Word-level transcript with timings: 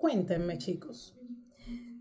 Cuéntenme, 0.00 0.56
chicos. 0.56 1.14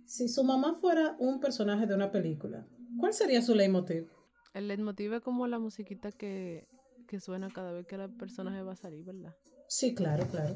Si 0.05 0.29
su 0.29 0.45
mamá 0.45 0.73
fuera 0.73 1.17
un 1.19 1.41
personaje 1.41 1.85
de 1.85 1.93
una 1.93 2.11
película, 2.11 2.65
¿cuál 2.97 3.13
sería 3.13 3.41
su 3.41 3.53
leitmotiv? 3.53 4.07
El 4.53 4.69
leitmotiv 4.69 5.15
es 5.15 5.21
como 5.21 5.47
la 5.47 5.59
musiquita 5.59 6.13
que, 6.13 6.69
que 7.09 7.19
suena 7.19 7.49
cada 7.49 7.73
vez 7.73 7.85
que 7.85 7.95
el 7.95 8.09
personaje 8.11 8.61
va 8.61 8.71
a 8.71 8.77
salir, 8.77 9.03
¿verdad? 9.03 9.35
Sí, 9.67 9.93
claro, 9.93 10.25
claro. 10.27 10.55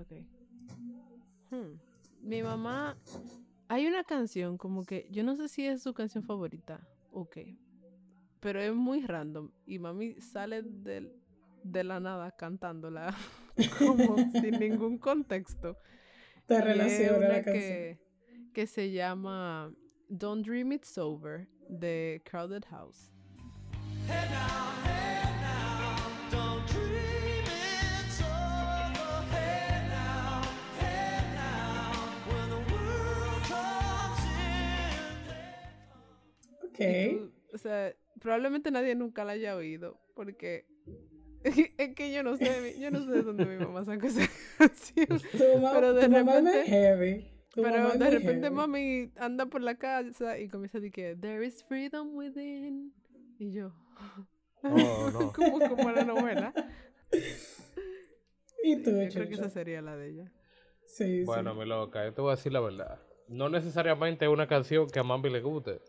Ok. 0.00 0.24
Hmm. 1.50 1.78
Mi 2.22 2.42
mamá, 2.42 2.96
hay 3.68 3.86
una 3.86 4.02
canción 4.04 4.56
como 4.56 4.84
que, 4.84 5.06
yo 5.10 5.24
no 5.24 5.36
sé 5.36 5.48
si 5.48 5.66
es 5.66 5.82
su 5.82 5.92
canción 5.92 6.24
favorita, 6.24 6.88
ok, 7.12 7.36
pero 8.40 8.62
es 8.62 8.74
muy 8.74 9.02
random 9.02 9.50
y 9.66 9.78
mami 9.78 10.18
sale 10.22 10.62
de, 10.62 11.14
de 11.64 11.84
la 11.84 12.00
nada 12.00 12.30
cantándola 12.30 13.14
como 13.78 14.16
sin 14.32 14.58
ningún 14.58 14.96
contexto. 14.96 15.76
Te 16.46 16.60
relaciona 16.60 17.28
la 17.28 17.42
canción. 17.42 17.98
Que, 18.52 18.66
se 18.66 18.90
llama 18.90 19.74
Don't 20.08 20.46
Dream 20.46 20.72
It's 20.72 20.96
Over 20.96 21.48
de 21.68 22.22
Crowded 22.24 22.64
House. 22.70 23.12
o 37.52 37.58
sea, 37.58 37.94
probablemente 38.20 38.70
nadie 38.70 38.94
nunca 38.94 39.24
la 39.24 39.32
haya 39.32 39.56
oído, 39.56 39.98
porque 40.14 40.66
es 41.78 41.94
que 41.94 42.12
yo 42.12 42.22
no 42.22 42.36
sé, 42.36 42.76
yo 42.80 42.90
no 42.90 43.04
sé 43.04 43.10
de 43.10 43.22
dónde 43.22 43.44
mi 43.44 43.56
mamá 43.64 43.84
sacó 43.84 44.06
esa 44.06 44.28
canción. 44.58 45.20
pero 45.32 45.94
de 45.94 46.08
repente, 46.08 47.30
Pero 47.54 47.90
de 47.90 48.10
repente 48.10 48.50
mami 48.50 49.12
anda 49.16 49.46
por 49.46 49.60
la 49.60 49.76
casa 49.76 50.38
y 50.38 50.48
comienza 50.48 50.78
a 50.78 50.80
decir 50.80 50.92
que 50.92 51.16
there 51.16 51.44
is 51.46 51.64
freedom 51.64 52.14
within. 52.16 52.92
Y 53.38 53.52
yo. 53.52 53.72
Oh, 54.62 55.10
no. 55.12 55.32
como, 55.32 55.60
como 55.68 55.90
la 55.90 56.04
novela. 56.04 56.52
Y 58.62 58.82
tú, 58.82 58.90
Yo 58.90 59.08
creo 59.10 59.28
que 59.28 59.34
esa 59.34 59.50
sería 59.50 59.80
la 59.82 59.96
de 59.96 60.10
ella. 60.10 60.32
Sí, 60.86 61.24
bueno, 61.24 61.54
mi 61.54 61.66
loca, 61.66 62.04
yo 62.04 62.12
te 62.14 62.20
voy 62.20 62.32
a 62.32 62.36
decir 62.36 62.52
la 62.52 62.60
verdad. 62.60 63.00
No 63.28 63.48
necesariamente 63.48 64.28
una 64.28 64.46
canción 64.46 64.88
que 64.88 64.98
a 64.98 65.02
mami 65.02 65.30
le 65.30 65.40
guste, 65.40 65.80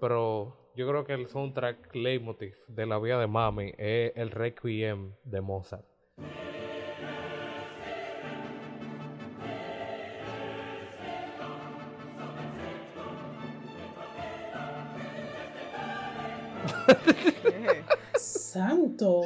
pero 0.00 0.56
yo 0.74 0.88
creo 0.88 1.04
que 1.04 1.12
el 1.12 1.26
soundtrack 1.26 1.94
leitmotiv 1.94 2.54
de 2.68 2.86
la 2.86 2.98
vida 2.98 3.20
de 3.20 3.26
Mami 3.26 3.74
es 3.76 4.12
el 4.16 4.30
Requiem 4.30 5.12
de 5.24 5.42
Mozart. 5.42 5.84
Santo. 18.16 19.20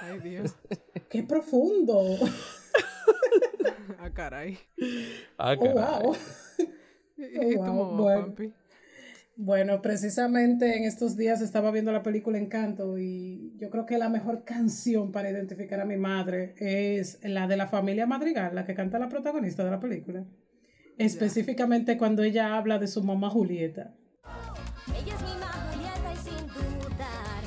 Ay, 0.00 0.18
Dios. 0.20 0.54
Qué 1.08 1.22
profundo. 1.22 2.02
ah, 3.98 4.10
caray. 4.14 4.58
Ah, 5.38 5.56
oh, 5.58 5.68
wow. 5.68 6.14
¿Y, 7.16 7.54
tu 7.54 7.60
mamá, 7.60 7.84
bueno. 7.84 8.34
Bueno, 9.36 9.80
precisamente 9.80 10.76
en 10.76 10.84
estos 10.84 11.16
días 11.16 11.40
estaba 11.40 11.70
viendo 11.70 11.90
la 11.90 12.02
película 12.02 12.36
Encanto 12.36 12.98
y 12.98 13.56
yo 13.56 13.70
creo 13.70 13.86
que 13.86 13.96
la 13.96 14.10
mejor 14.10 14.44
canción 14.44 15.10
para 15.10 15.30
identificar 15.30 15.80
a 15.80 15.86
mi 15.86 15.96
madre 15.96 16.54
es 16.58 17.18
la 17.22 17.46
de 17.46 17.56
la 17.56 17.66
familia 17.66 18.06
Madrigal, 18.06 18.54
la 18.54 18.66
que 18.66 18.74
canta 18.74 18.98
la 18.98 19.08
protagonista 19.08 19.64
de 19.64 19.70
la 19.70 19.80
película. 19.80 20.26
Específicamente 20.98 21.96
cuando 21.96 22.22
ella 22.22 22.56
habla 22.56 22.78
de 22.78 22.86
su 22.86 23.02
mamá 23.02 23.30
Julieta. 23.30 23.94
Ella 24.88 25.14
es 25.14 25.22
mi 25.22 25.40
mamá 25.40 25.70
Julieta 25.72 26.12
y 26.12 26.16
sin 26.16 26.46
dudar, 26.48 27.42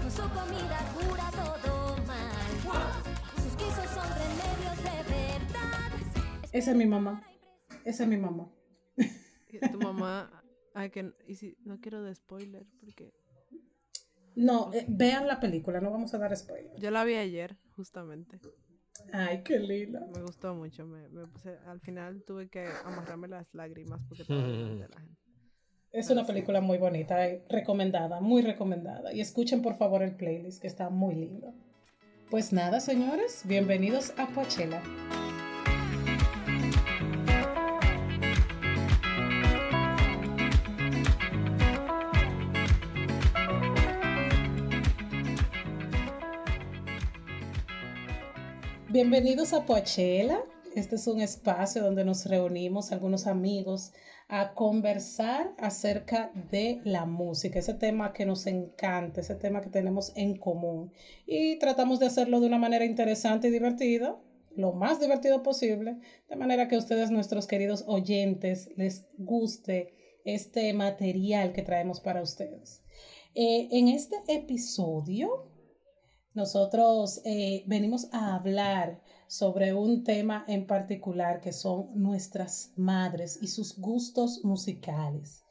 con 0.00 0.10
su 0.10 0.22
comida 0.22 0.78
cura 0.94 1.30
todo 1.32 1.96
mal, 2.06 3.42
sus 3.42 3.56
quisos 3.56 3.90
son 3.90 4.08
remedios 4.14 4.76
de 4.78 5.02
verdad. 5.12 5.90
Esa 6.52 6.70
es 6.70 6.76
mi 6.76 6.86
mamá, 6.86 7.26
esa 7.84 8.04
es 8.04 8.08
mi 8.08 8.16
mamá. 8.16 8.48
Tu 9.70 9.78
mamá 9.78 10.43
Ay, 10.74 10.90
que 10.90 11.12
y 11.26 11.36
si, 11.36 11.56
no 11.64 11.80
quiero 11.80 12.02
de 12.02 12.14
spoiler 12.14 12.66
porque... 12.80 13.14
No, 14.34 14.72
eh, 14.74 14.84
vean 14.88 15.28
la 15.28 15.38
película, 15.38 15.80
no 15.80 15.92
vamos 15.92 16.12
a 16.12 16.18
dar 16.18 16.36
spoiler. 16.36 16.74
Yo 16.80 16.90
la 16.90 17.04
vi 17.04 17.14
ayer, 17.14 17.56
justamente. 17.76 18.40
Ay, 19.12 19.42
qué 19.44 19.60
linda. 19.60 20.04
Me 20.12 20.22
gustó 20.22 20.54
mucho. 20.54 20.84
Me, 20.86 21.08
puse, 21.28 21.56
al 21.66 21.80
final 21.80 22.24
tuve 22.24 22.48
que 22.48 22.66
amarrarme 22.84 23.28
las 23.28 23.46
lágrimas 23.54 24.02
porque 24.08 24.22
estaba 24.22 24.42
de 24.42 24.88
la 24.88 25.00
gente. 25.00 25.20
Es 25.92 26.10
una 26.10 26.26
película 26.26 26.60
muy 26.60 26.78
bonita, 26.78 27.24
eh, 27.24 27.44
recomendada, 27.48 28.20
muy 28.20 28.42
recomendada. 28.42 29.12
Y 29.12 29.20
escuchen 29.20 29.62
por 29.62 29.76
favor 29.76 30.02
el 30.02 30.16
playlist 30.16 30.60
que 30.60 30.66
está 30.66 30.90
muy 30.90 31.14
lindo. 31.14 31.54
Pues 32.30 32.52
nada, 32.52 32.80
señores, 32.80 33.42
bienvenidos 33.46 34.12
a 34.18 34.26
Poachella. 34.26 34.82
Bienvenidos 48.94 49.52
a 49.52 49.66
Poachella. 49.66 50.44
Este 50.76 50.94
es 50.94 51.08
un 51.08 51.20
espacio 51.20 51.82
donde 51.82 52.04
nos 52.04 52.26
reunimos 52.26 52.92
algunos 52.92 53.26
amigos 53.26 53.92
a 54.28 54.54
conversar 54.54 55.52
acerca 55.58 56.30
de 56.52 56.80
la 56.84 57.04
música, 57.04 57.58
ese 57.58 57.74
tema 57.74 58.12
que 58.12 58.24
nos 58.24 58.46
encanta, 58.46 59.20
ese 59.20 59.34
tema 59.34 59.62
que 59.62 59.68
tenemos 59.68 60.12
en 60.14 60.36
común. 60.36 60.92
Y 61.26 61.58
tratamos 61.58 61.98
de 61.98 62.06
hacerlo 62.06 62.38
de 62.38 62.46
una 62.46 62.58
manera 62.58 62.84
interesante 62.84 63.48
y 63.48 63.50
divertida, 63.50 64.16
lo 64.54 64.72
más 64.74 65.00
divertido 65.00 65.42
posible, 65.42 65.98
de 66.28 66.36
manera 66.36 66.68
que 66.68 66.76
a 66.76 66.78
ustedes, 66.78 67.10
nuestros 67.10 67.48
queridos 67.48 67.82
oyentes, 67.88 68.70
les 68.76 69.06
guste 69.18 70.20
este 70.24 70.72
material 70.72 71.52
que 71.52 71.62
traemos 71.62 71.98
para 71.98 72.22
ustedes. 72.22 72.84
Eh, 73.34 73.66
en 73.72 73.88
este 73.88 74.14
episodio 74.28 75.52
nosotros 76.34 77.20
eh, 77.24 77.62
venimos 77.66 78.08
a 78.12 78.34
hablar 78.34 79.00
sobre 79.28 79.72
un 79.72 80.02
tema 80.02 80.44
en 80.48 80.66
particular 80.66 81.40
que 81.40 81.52
son 81.52 81.90
nuestras 81.94 82.72
madres 82.76 83.38
y 83.40 83.46
sus 83.46 83.78
gustos 83.78 84.44
musicales. 84.44 85.44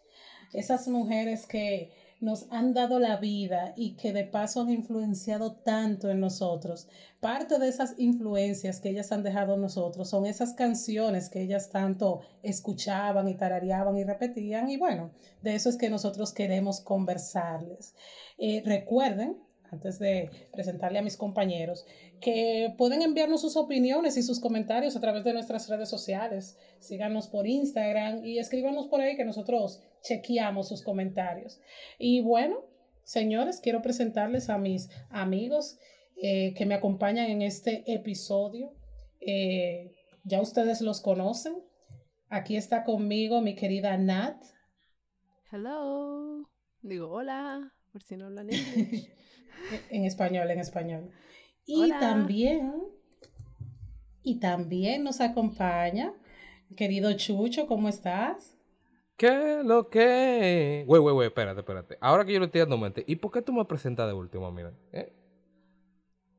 Esas 0.52 0.88
mujeres 0.88 1.48
que 1.48 1.92
nos 2.20 2.48
han 2.52 2.74
dado 2.74 3.00
la 3.00 3.18
vida 3.18 3.74
y 3.76 3.96
que 3.96 4.14
de 4.14 4.24
paso 4.24 4.62
han 4.62 4.70
influenciado 4.70 5.56
tanto 5.56 6.10
en 6.10 6.20
nosotros. 6.20 6.88
Parte 7.20 7.60
de 7.60 7.68
esas 7.68 7.96
influencias 7.98 8.80
que 8.80 8.90
ellas 8.90 9.12
han 9.12 9.24
dejado 9.24 9.56
en 9.56 9.62
nosotros 9.62 10.10
son 10.10 10.26
esas 10.26 10.54
canciones 10.54 11.30
que 11.30 11.42
ellas 11.42 11.70
tanto 11.70 12.22
escuchaban 12.42 13.28
y 13.28 13.36
tarareaban 13.36 13.98
y 13.98 14.04
repetían. 14.04 14.70
Y 14.70 14.78
bueno, 14.78 15.12
de 15.42 15.56
eso 15.56 15.70
es 15.70 15.76
que 15.76 15.90
nosotros 15.90 16.34
queremos 16.34 16.80
conversarles. 16.80 17.94
Eh, 18.38 18.62
recuerden 18.66 19.38
antes 19.74 20.00
de 20.00 20.30
presentarle 20.52 21.00
a 21.00 21.02
mis 21.02 21.18
compañeros, 21.18 21.86
que 22.22 22.74
pueden 22.78 23.02
enviarnos 23.02 23.42
sus 23.42 23.58
opiniones 23.58 24.16
y 24.18 24.24
sus 24.24 24.40
comentarios 24.40 24.96
a 24.96 25.02
través 25.02 25.24
de 25.24 25.34
nuestras 25.34 25.68
redes 25.68 25.90
sociales. 25.90 26.58
Síganos 26.80 27.28
por 27.28 27.48
Instagram 27.48 28.24
y 28.24 28.40
escríbanos 28.40 28.88
por 28.88 29.02
ahí 29.02 29.18
que 29.18 29.26
nosotros 29.26 29.82
chequeamos 30.02 30.70
sus 30.70 30.84
comentarios. 30.84 31.60
Y 31.98 32.22
bueno, 32.22 32.64
señores, 33.04 33.60
quiero 33.60 33.82
presentarles 33.82 34.50
a 34.50 34.58
mis 34.58 34.90
amigos 35.10 35.78
eh, 36.22 36.54
que 36.54 36.66
me 36.66 36.76
acompañan 36.76 37.30
en 37.30 37.42
este 37.42 37.84
episodio. 37.92 38.74
Eh, 39.20 39.92
ya 40.24 40.40
ustedes 40.40 40.82
los 40.82 41.02
conocen. 41.02 41.56
Aquí 42.30 42.56
está 42.56 42.84
conmigo 42.84 43.42
mi 43.42 43.56
querida 43.56 43.98
Nat. 43.98 44.42
Hello. 45.52 46.50
Digo, 46.82 47.10
hola, 47.10 47.73
por 47.94 48.02
si 48.02 48.18
no 48.18 48.26
hablan 48.26 48.50
en 49.90 50.06
español, 50.06 50.50
en 50.50 50.60
español. 50.60 51.12
Y 51.66 51.90
también, 51.92 52.74
y 54.24 54.40
también 54.40 55.04
nos 55.04 55.22
acompaña, 55.22 56.12
querido 56.76 57.14
Chucho, 57.14 57.68
¿cómo 57.68 57.88
estás? 57.88 58.58
¿Qué 59.16 59.62
lo 59.64 59.90
que? 59.90 60.84
Güey, 60.88 61.02
güey, 61.02 61.14
güey, 61.14 61.28
espérate, 61.28 61.60
espérate. 61.60 61.98
Ahora 62.02 62.26
que 62.26 62.34
yo 62.34 62.40
lo 62.40 62.46
estoy 62.46 62.62
dando 62.62 62.80
mente, 62.80 63.06
¿y 63.08 63.16
por 63.18 63.32
qué 63.32 63.44
tú 63.44 63.54
me 63.54 63.64
presentas 63.64 64.08
de 64.08 64.14
último, 64.14 64.52
mira? 64.52 64.74
¿Eh? 64.92 65.14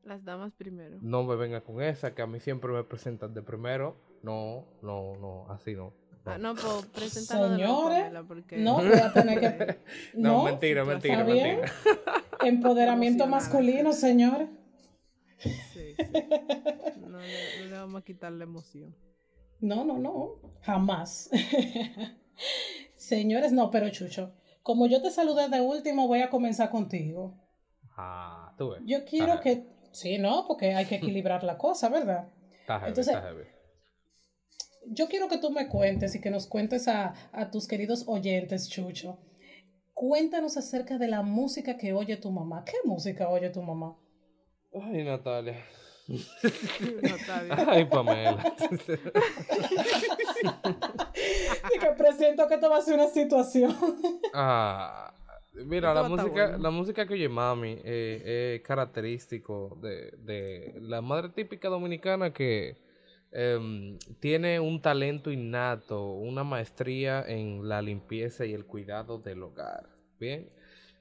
Las 0.03 0.23
damas 0.25 0.53
primero. 0.53 0.97
No 1.01 1.23
me 1.23 1.37
venga 1.37 1.61
con 1.61 1.81
esa, 1.81 2.13
que 2.13 2.21
a 2.21 2.27
mí 2.27 2.41
siempre 2.41 2.71
me 2.71 2.83
presentan 2.83 3.33
de 3.33 3.41
primero. 3.41 3.95
No, 4.21 4.65
no, 4.83 5.15
no, 5.15 5.49
así 5.49 5.73
no. 5.73 5.93
Ah, 6.25 6.37
no, 6.39 6.55
pues 6.55 6.85
presentarlo 6.87 7.55
Señores, 7.55 8.11
de 8.11 8.23
porque... 8.23 8.57
no, 8.57 8.77
voy 8.77 8.93
a 8.93 9.13
tener 9.13 9.39
que... 9.39 9.79
no, 10.15 10.43
mentira, 10.43 10.83
mentira, 10.83 11.23
mentira. 11.23 11.71
Empoderamiento 12.43 13.27
masculino, 13.27 13.93
señores. 13.93 14.49
Sí, 15.37 15.51
sí. 15.71 15.95
No, 17.07 17.19
le, 17.19 17.71
vamos 17.71 18.01
a 18.01 18.03
quitar 18.03 18.31
la 18.31 18.43
emoción. 18.45 18.95
No, 19.59 19.83
no, 19.85 19.99
no, 19.99 20.39
jamás. 20.61 21.29
Señores, 22.95 23.51
no, 23.51 23.69
pero 23.69 23.89
Chucho, 23.89 24.33
como 24.63 24.87
yo 24.87 25.01
te 25.01 25.11
saludé 25.11 25.47
de 25.49 25.61
último, 25.61 26.07
voy 26.07 26.21
a 26.21 26.29
comenzar 26.29 26.71
contigo. 26.71 27.35
Ah, 27.95 28.53
tú 28.57 28.71
ves. 28.71 28.81
Yo 28.85 29.05
quiero 29.05 29.39
que, 29.41 29.67
sí, 29.91 30.17
no, 30.17 30.45
porque 30.47 30.73
hay 30.73 30.85
que 30.85 30.95
equilibrar 30.95 31.43
la 31.43 31.57
cosa, 31.57 31.89
¿verdad? 31.89 32.29
Está 32.61 32.79
heavy, 32.79 32.89
Entonces- 32.89 33.13
está 33.15 33.27
heavy. 33.27 33.43
Yo 34.87 35.07
quiero 35.07 35.27
que 35.27 35.37
tú 35.37 35.51
me 35.51 35.67
cuentes 35.67 36.15
y 36.15 36.21
que 36.21 36.29
nos 36.29 36.47
cuentes 36.47 36.87
a, 36.87 37.13
a 37.31 37.51
tus 37.51 37.67
queridos 37.67 38.03
oyentes, 38.07 38.69
Chucho. 38.69 39.19
Cuéntanos 39.93 40.57
acerca 40.57 40.97
de 40.97 41.07
la 41.07 41.21
música 41.21 41.77
que 41.77 41.93
oye 41.93 42.17
tu 42.17 42.31
mamá. 42.31 42.63
¿Qué 42.65 42.75
música 42.83 43.29
oye 43.29 43.49
tu 43.49 43.61
mamá? 43.61 43.95
Ay, 44.73 45.03
Natalia. 45.03 45.57
Ay, 47.67 47.85
Pamela. 47.85 48.55
Y 51.75 51.79
que 51.79 51.87
presiento 51.97 52.47
que 52.47 52.55
esto 52.55 52.69
va 52.69 52.77
a 52.77 52.81
ser 52.81 52.95
una 52.95 53.07
situación. 53.07 53.75
Ah, 54.33 55.13
mira, 55.53 55.93
la 55.93 56.03
música, 56.03 56.29
bueno. 56.29 56.57
la 56.57 56.69
música 56.69 57.07
que 57.07 57.13
oye 57.13 57.29
mami 57.29 57.79
eh, 57.83 58.55
es 58.57 58.67
característico 58.67 59.79
de, 59.81 60.11
de 60.17 60.75
la 60.81 61.01
madre 61.01 61.29
típica 61.29 61.69
dominicana 61.69 62.33
que 62.33 62.84
em, 63.35 63.99
tiene 64.19 64.59
un 64.59 64.81
talento 64.81 65.31
innato, 65.31 66.13
una 66.13 66.43
maestría 66.43 67.23
en 67.27 67.67
la 67.67 67.81
limpieza 67.81 68.45
y 68.45 68.53
el 68.53 68.65
cuidado 68.65 69.19
del 69.19 69.43
hogar. 69.43 69.89
Bien, 70.19 70.49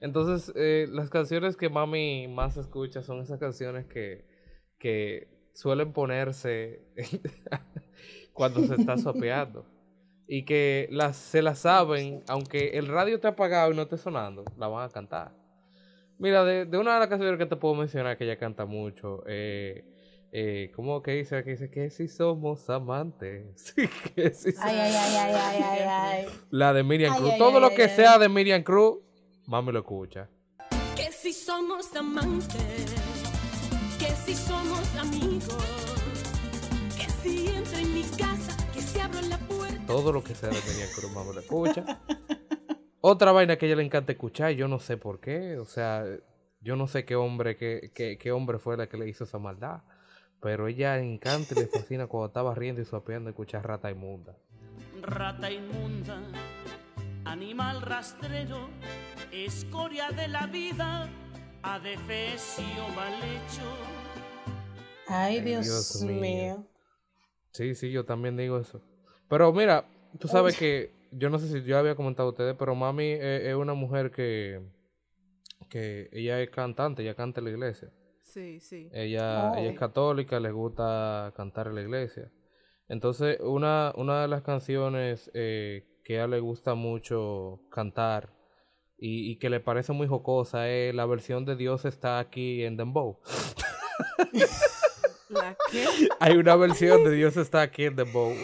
entonces 0.01 0.53
eh, 0.57 0.87
las 0.91 1.09
canciones 1.11 1.57
que 1.57 1.69
mami 1.69 2.27
más 2.29 2.57
escucha 2.57 3.03
son 3.03 3.21
esas 3.21 3.39
canciones 3.39 3.87
que, 3.87 4.25
que 4.79 5.29
suelen 5.55 5.93
ponerse 5.93 6.83
cuando 8.33 8.65
se 8.65 8.75
está 8.75 8.99
sopeando 8.99 9.65
y 10.27 10.45
que 10.45 10.89
las, 10.91 11.17
se 11.17 11.43
las 11.43 11.61
saben, 11.61 12.23
aunque 12.29 12.77
el 12.79 12.89
radio 12.89 13.17
esté 13.17 13.29
apagado 13.29 13.73
y 13.73 13.77
no 13.77 13.83
esté 13.83 13.97
sonando, 13.97 14.45
la 14.59 14.69
van 14.69 14.89
a 14.89 14.93
cantar. 14.93 15.33
Mira, 16.19 16.45
de, 16.45 16.65
de 16.65 16.79
una 16.79 16.95
de 16.95 17.01
las 17.01 17.09
canciones 17.09 17.39
que 17.39 17.47
te 17.47 17.57
puedo 17.57 17.75
mencionar 17.75 18.17
que 18.17 18.25
ella 18.25 18.39
canta 18.39 18.67
mucho, 18.67 19.23
eh, 19.27 19.85
eh, 20.37 20.73
¿cómo 20.75 21.01
que 21.01 21.13
dice? 21.13 21.45
Que 21.45 21.51
dice 21.53 21.71
que 21.71 21.91
si 21.91 22.09
somos 22.09 22.69
amantes. 22.69 23.73
que 24.17 24.31
si 24.35 24.51
somos- 24.53 24.67
Ay, 24.69 24.77
ay, 24.79 24.93
ay, 24.93 25.17
ay, 25.17 25.35
ay, 25.37 25.63
ay, 25.63 25.83
ay. 26.27 26.27
La 26.51 26.73
de 26.73 26.83
Miriam 26.83 27.13
Ay, 27.13 27.19
Cruz. 27.21 27.31
ay, 27.33 27.39
Todo 27.39 27.55
ay, 27.57 27.61
lo 27.61 27.67
ay, 27.69 27.77
que 27.77 27.83
ay. 27.85 27.91
sea 27.97 28.19
de 28.19 28.29
Miriam 28.29 28.63
Cruz, 28.63 28.99
mami 29.47 29.71
lo 29.73 29.79
escucha. 29.79 30.29
Que 30.97 31.13
si 31.13 31.33
somos 31.33 31.95
amantes, 31.95 32.95
que 33.99 34.07
si 34.25 34.35
somos 34.35 34.95
amigos, 34.97 35.57
que 36.97 37.09
si 37.23 37.47
entro 37.49 37.79
en 37.79 37.95
mi 37.95 38.03
casa, 38.03 38.57
que 38.73 38.81
si 38.81 38.99
abro 38.99 39.21
la 39.23 39.39
puerta. 39.39 39.87
Todo 39.87 40.13
lo 40.13 40.23
que 40.25 40.35
sea 40.35 40.49
de 40.49 40.57
Miriam 40.57 40.89
Cruz, 40.97 41.13
mami 41.13 41.33
lo 41.35 41.41
escucha. 41.41 42.01
Otra 43.01 43.33
vaina 43.33 43.57
que 43.57 43.67
a 43.67 43.69
ella 43.69 43.77
le 43.77 43.85
encanta 43.85 44.13
escuchar, 44.13 44.53
y 44.53 44.57
yo 44.57 44.67
no 44.67 44.79
sé 44.81 44.97
por 44.97 45.21
qué. 45.21 45.59
O 45.59 45.65
sea, 45.67 46.05
yo 46.61 46.75
no 46.77 46.87
sé 46.89 47.05
qué 47.05 47.15
hombre, 47.17 47.57
qué, 47.57 47.91
qué, 47.95 48.17
qué 48.19 48.33
hombre 48.33 48.59
fue 48.59 48.77
la 48.77 48.89
que 48.89 48.97
le 48.97 49.09
hizo 49.09 49.25
esa 49.25 49.39
maldad. 49.39 49.83
Pero 50.45 50.69
ella 50.69 50.97
le 50.99 51.11
encanta 51.11 51.55
y 51.55 51.61
le 51.61 51.67
fascina 51.69 52.07
cuando 52.07 52.27
estaba 52.27 52.55
riendo 52.55 52.83
y 52.83 52.85
suapeando 52.85 53.31
escuchar 53.31 53.67
rata 53.67 53.91
inmunda. 53.91 54.37
rata 55.01 55.51
inmunda, 55.51 56.19
animal 57.25 57.81
rastrero, 57.81 58.69
escoria 59.33 60.11
de 60.11 60.29
la 60.29 60.47
vida, 60.47 61.09
adefesio 61.63 62.87
mal 62.95 63.15
hecho. 63.15 63.63
Ay, 65.09 65.39
Ay, 65.39 65.41
Dios, 65.41 65.65
Dios 65.65 66.03
mío. 66.03 66.21
mío. 66.21 66.67
Sí, 67.53 67.75
sí, 67.75 67.91
yo 67.91 68.05
también 68.05 68.37
digo 68.37 68.59
eso. 68.59 68.83
Pero 69.31 69.51
mira, 69.51 69.87
tú 70.19 70.29
sabes 70.29 70.59
que, 70.59 70.93
yo 71.11 71.31
no 71.31 71.39
sé 71.39 71.49
si 71.49 71.63
yo 71.63 71.79
había 71.79 71.95
comentado 71.95 72.29
a 72.29 72.33
ustedes, 72.33 72.55
pero 72.59 72.75
mami 72.75 73.13
es, 73.13 73.45
es 73.45 73.55
una 73.55 73.73
mujer 73.73 74.11
que, 74.11 74.61
que 75.71 76.11
ella 76.13 76.39
es 76.43 76.51
cantante, 76.51 77.01
ella 77.03 77.15
canta 77.15 77.41
en 77.41 77.45
la 77.47 77.51
iglesia. 77.51 77.91
Sí, 78.35 78.59
sí. 78.59 78.91
Ella, 78.93 79.53
ella 79.57 79.71
es 79.71 79.79
católica, 79.79 80.41
le 80.41 80.51
gusta 80.51 81.33
cantar 81.37 81.69
en 81.69 81.77
la 81.77 81.83
iglesia. 81.83 82.33
Entonces, 82.89 83.39
una, 83.39 83.93
una 83.95 84.23
de 84.23 84.29
las 84.29 84.43
canciones 84.43 85.31
eh, 85.35 85.87
que 86.03 86.15
a 86.15 86.25
ella 86.25 86.27
le 86.27 86.41
gusta 86.41 86.75
mucho 86.75 87.61
cantar 87.71 88.35
y, 88.99 89.31
y 89.31 89.39
que 89.39 89.51
le 89.51 89.61
parece 89.61 89.93
muy 89.93 90.09
jocosa 90.09 90.69
es 90.69 90.93
la 90.93 91.07
versión 91.07 91.45
de 91.45 91.55
Dios 91.55 91.85
está 91.85 92.19
aquí 92.19 92.65
en 92.65 92.77
Dembow. 92.77 93.21
¿La 95.29 95.57
qué? 95.71 95.85
Hay 96.19 96.37
una 96.37 96.57
versión 96.57 97.05
de 97.05 97.13
Dios 97.13 97.37
está 97.37 97.63
aquí 97.63 97.85
en 97.85 97.95
Dembow. 97.95 98.35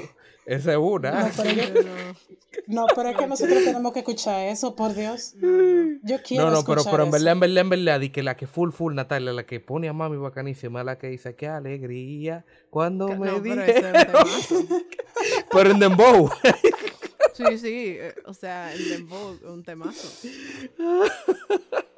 Esa 0.47 0.73
es 0.73 0.79
una. 0.79 1.11
No, 1.23 1.31
pero 1.37 1.51
yo- 1.51 1.83
no. 1.83 2.31
No, 2.67 2.87
pero 2.95 3.09
es 3.11 3.17
que 3.17 3.27
nosotros 3.27 3.65
tenemos 3.65 3.93
que 3.93 4.01
escuchar 4.01 4.49
eso, 4.49 4.75
por 4.77 4.95
Dios. 4.95 5.35
Yo 5.41 6.23
quiero 6.23 6.45
No, 6.47 6.51
no, 6.51 6.63
pero, 6.65 6.81
escuchar 6.81 6.91
pero 6.93 7.05
en 7.05 7.11
verdad, 7.11 7.33
en 7.33 7.41
verdad, 7.41 7.59
en 7.59 7.69
verdad, 7.71 8.01
y 8.01 8.11
que 8.11 8.23
la 8.23 8.37
que 8.37 8.47
full, 8.47 8.71
full, 8.73 8.95
Natalia, 8.95 9.33
la 9.33 9.45
que 9.47 9.61
pone 9.61 9.89
a 9.89 9.93
mami 9.93 10.17
bacanísima, 10.17 10.83
la 10.85 10.99
que 10.99 11.09
dice, 11.09 11.35
qué 11.37 11.47
alegría 11.49 12.45
cuando 12.71 13.09
me 13.09 13.29
No, 13.29 13.41
pero 13.41 13.41
dije. 13.41 13.83
pero 15.53 15.71
en 15.71 15.79
Dembow. 15.79 16.31
Sí, 17.35 17.59
sí. 17.59 17.97
eh, 17.99 18.15
O 18.27 18.35
sea, 18.35 18.73
el 18.75 18.89
dembow 18.89 19.37
un 19.45 19.63
temazo. 19.65 20.09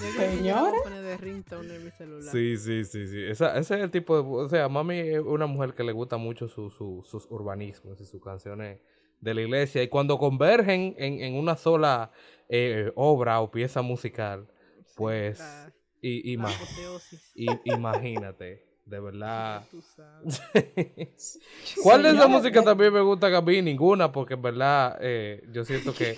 Yo 0.00 0.10
creo 0.10 0.12
que 0.12 0.18
yo 0.18 0.30
lo 0.30 0.36
Señora. 0.38 0.70
voy 0.70 0.78
a 0.78 0.82
poner 0.82 1.02
de 1.02 1.16
ringtone 1.16 1.74
en 1.74 1.84
mi 1.84 1.90
celular. 1.90 2.32
Sí, 2.32 2.56
sí, 2.56 2.84
sí, 2.84 3.06
sí. 3.08 3.22
Esa, 3.24 3.58
ese 3.58 3.74
es 3.76 3.80
el 3.82 3.90
tipo 3.90 4.16
de... 4.22 4.28
O 4.28 4.48
sea, 4.48 4.68
mami 4.68 4.98
es 4.98 5.20
una 5.20 5.46
mujer 5.46 5.74
que 5.74 5.82
le 5.84 5.92
gusta 5.92 6.16
mucho 6.16 6.48
su, 6.48 6.70
su- 6.70 7.02
sus 7.04 7.26
urbanismos 7.30 8.00
y 8.00 8.04
sus 8.06 8.22
canciones 8.22 8.80
de 9.20 9.34
la 9.34 9.40
iglesia. 9.42 9.82
Y 9.82 9.88
cuando 9.88 10.18
convergen 10.18 10.94
en, 10.98 11.20
en 11.20 11.34
una 11.34 11.56
sola 11.56 12.12
eh, 12.48 12.92
obra 12.94 13.40
o 13.40 13.50
pieza 13.50 13.82
musical, 13.82 14.46
Sí, 14.86 14.94
pues... 14.96 15.38
la- 15.40 15.72
y, 16.00 16.36
la 16.36 16.44
ima- 16.44 16.54
apoteosis, 16.54 17.32
y- 17.34 17.48
imagínate, 17.64 18.67
de 18.88 19.00
verdad. 19.00 19.62
tú 19.70 19.82
sabes. 19.82 20.40
¿Cuál 21.82 22.02
de 22.02 22.12
músicas 22.26 22.64
de- 22.64 22.70
también 22.70 22.92
me 22.92 23.00
gusta 23.00 23.36
a 23.36 23.42
mí? 23.42 23.60
Ninguna, 23.60 24.10
porque 24.10 24.34
en 24.34 24.42
verdad 24.42 24.96
eh, 25.00 25.42
yo 25.52 25.64
siento 25.64 25.92
que 25.92 26.16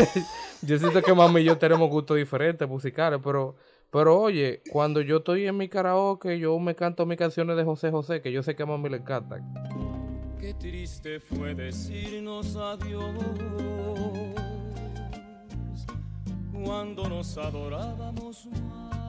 yo 0.62 0.78
siento 0.78 1.02
que 1.02 1.14
mami 1.14 1.40
y 1.40 1.44
yo 1.44 1.56
tenemos 1.58 1.88
gustos 1.88 2.16
diferentes 2.18 2.68
musicales, 2.68 3.20
pero 3.22 3.56
pero 3.90 4.18
oye, 4.18 4.62
cuando 4.70 5.00
yo 5.02 5.18
estoy 5.18 5.46
en 5.46 5.56
mi 5.56 5.68
karaoke, 5.68 6.38
yo 6.38 6.58
me 6.58 6.74
canto 6.74 7.04
mis 7.04 7.18
canciones 7.18 7.56
de 7.56 7.64
José 7.64 7.90
José, 7.90 8.22
que 8.22 8.32
yo 8.32 8.42
sé 8.42 8.54
que 8.56 8.62
a 8.62 8.66
mami 8.66 8.88
le 8.88 8.98
encantan. 8.98 9.52
Qué 10.40 10.54
triste 10.54 11.20
fue 11.20 11.54
decirnos 11.54 12.56
adiós 12.56 13.04
cuando 16.52 17.08
nos 17.08 17.36
adorábamos 17.38 18.46
más. 18.46 19.01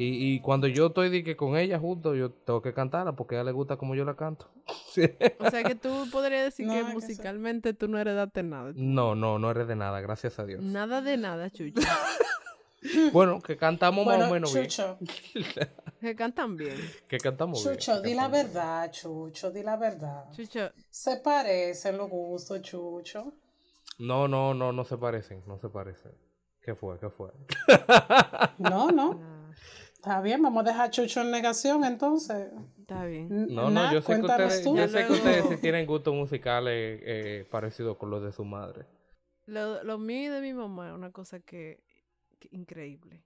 Y, 0.00 0.34
y 0.34 0.40
cuando 0.40 0.68
yo 0.68 0.86
estoy 0.86 1.10
de 1.10 1.24
que 1.24 1.36
con 1.36 1.56
ella 1.56 1.78
junto, 1.78 2.14
yo 2.14 2.30
tengo 2.30 2.62
que 2.62 2.72
cantarla 2.72 3.12
porque 3.16 3.34
a 3.34 3.38
ella 3.38 3.46
le 3.46 3.52
gusta 3.52 3.76
como 3.76 3.94
yo 3.94 4.04
la 4.04 4.14
canto. 4.14 4.48
Sí. 4.92 5.02
O 5.38 5.50
sea 5.50 5.62
que 5.64 5.74
tú 5.74 6.06
podrías 6.10 6.44
decir 6.44 6.66
No, 6.66 6.72
que 6.72 6.80
es 6.80 6.86
que 6.86 6.92
musicalmente 6.92 7.74
tú 7.74 7.88
no 7.88 7.98
heredaste 7.98 8.42
nada. 8.42 8.72
No, 8.74 9.14
no, 9.14 9.38
no 9.38 9.50
eres 9.50 9.68
de 9.68 9.76
nada, 9.76 10.00
gracias 10.00 10.38
a 10.38 10.44
Dios. 10.46 10.62
Nada 10.62 11.02
de 11.02 11.16
nada, 11.16 11.50
Chucho. 11.50 11.80
Bueno, 13.12 13.40
que 13.40 13.56
cantamos 13.56 14.06
más 14.06 14.14
o 14.14 14.28
Bueno, 14.28 14.32
menos 14.48 14.54
bien. 14.54 14.68
Que 16.00 16.14
cantan 16.14 16.56
bien. 16.56 16.76
Que 17.08 17.18
cantamos 17.18 17.62
bien. 17.62 17.76
Chucho, 17.76 18.00
di 18.00 18.14
la 18.14 18.28
bien. 18.28 18.44
verdad, 18.46 18.90
Chucho, 18.92 19.50
di 19.50 19.62
la 19.64 19.76
verdad. 19.76 20.30
Chucho, 20.32 20.70
Se 20.88 21.16
parecen 21.16 21.96
los 21.96 22.08
gustos, 22.08 22.62
Chucho. 22.62 23.32
No, 23.98 24.28
no, 24.28 24.54
no, 24.54 24.72
no 24.72 24.84
se 24.84 24.96
parecen, 24.96 25.42
no 25.46 25.58
se 25.58 25.68
parecen. 25.68 26.12
¿Qué 26.62 26.74
fue? 26.76 26.98
¿Qué 27.00 27.10
fue? 27.10 27.30
No, 28.58 28.90
no. 28.92 29.37
Está 29.98 30.20
bien, 30.20 30.40
vamos 30.42 30.64
a 30.64 30.68
dejar 30.68 30.86
a 30.86 30.90
Chucho 30.90 31.20
en 31.22 31.30
negación 31.32 31.84
entonces. 31.84 32.52
está 32.78 33.04
bien. 33.04 33.28
No, 33.52 33.68
no, 33.68 33.92
yo 33.92 34.00
sé 34.00 34.14
que 34.14 34.20
ustedes, 34.22 34.62
tú. 34.62 34.76
yo 34.76 34.82
Ya 34.84 34.88
sé 34.88 34.98
que 34.98 35.08
luego- 35.08 35.14
ustedes 35.14 35.48
sí 35.48 35.56
tienen 35.60 35.86
gustos 35.86 36.14
musicales 36.14 37.00
eh, 37.02 37.46
parecidos 37.50 37.96
con 37.96 38.08
los 38.10 38.22
de 38.22 38.30
su 38.32 38.44
madre. 38.44 38.86
Lo, 39.46 39.82
lo 39.82 39.98
mío 39.98 40.24
y 40.30 40.34
de 40.34 40.40
mi 40.40 40.54
mamá 40.54 40.88
es 40.90 40.94
una 40.94 41.10
cosa 41.10 41.40
que, 41.40 41.82
que 42.38 42.48
increíble. 42.52 43.22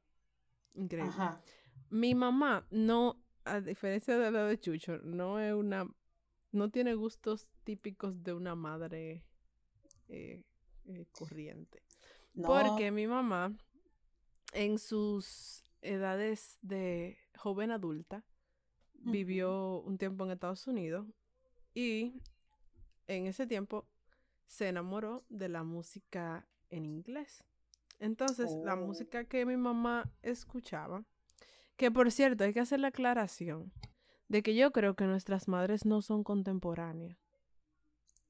Increíble. 0.74 1.10
Ajá. 1.12 1.42
Mi 1.90 2.14
mamá 2.14 2.66
no, 2.70 3.22
a 3.44 3.60
diferencia 3.60 4.16
de 4.18 4.30
la 4.30 4.44
de 4.46 4.58
Chucho, 4.58 4.96
no 5.02 5.38
es 5.40 5.52
una, 5.52 5.86
no 6.52 6.70
tiene 6.70 6.94
gustos 6.94 7.50
típicos 7.64 8.22
de 8.22 8.32
una 8.32 8.54
madre 8.54 9.24
eh, 10.08 10.42
eh, 10.86 11.04
corriente. 11.12 11.82
No. 12.32 12.48
Porque 12.48 12.90
mi 12.90 13.06
mamá, 13.06 13.52
en 14.54 14.78
sus 14.78 15.62
edades 15.82 16.58
de 16.62 17.18
joven 17.36 17.70
adulta, 17.70 18.24
vivió 18.94 19.80
un 19.82 19.98
tiempo 19.98 20.24
en 20.24 20.30
Estados 20.32 20.66
Unidos 20.66 21.06
y 21.74 22.20
en 23.08 23.26
ese 23.26 23.46
tiempo 23.46 23.86
se 24.46 24.68
enamoró 24.68 25.24
de 25.28 25.48
la 25.48 25.62
música 25.64 26.46
en 26.70 26.84
inglés. 26.86 27.44
Entonces, 27.98 28.50
la 28.64 28.74
Oh. 28.74 28.76
música 28.76 29.24
que 29.24 29.46
mi 29.46 29.56
mamá 29.56 30.10
escuchaba, 30.22 31.04
que 31.76 31.90
por 31.90 32.10
cierto, 32.10 32.44
hay 32.44 32.52
que 32.52 32.60
hacer 32.60 32.80
la 32.80 32.88
aclaración 32.88 33.72
de 34.28 34.42
que 34.42 34.54
yo 34.54 34.72
creo 34.72 34.94
que 34.96 35.04
nuestras 35.04 35.48
madres 35.48 35.84
no 35.84 36.02
son 36.02 36.24
contemporáneas. 36.24 37.18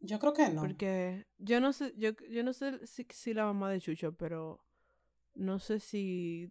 Yo 0.01 0.19
creo 0.19 0.33
que 0.33 0.49
no. 0.49 0.63
Porque 0.63 1.27
yo 1.39 1.61
no 1.61 1.73
sé, 1.73 1.95
yo, 1.97 2.11
yo 2.29 2.43
no 2.43 2.53
sé 2.53 2.87
si, 2.87 3.07
si 3.11 3.35
la 3.35 3.45
mamá 3.45 3.71
de 3.71 3.81
Chucho, 3.81 4.13
pero 4.15 4.65
no 5.35 5.59
sé 5.59 5.79
si. 5.81 6.51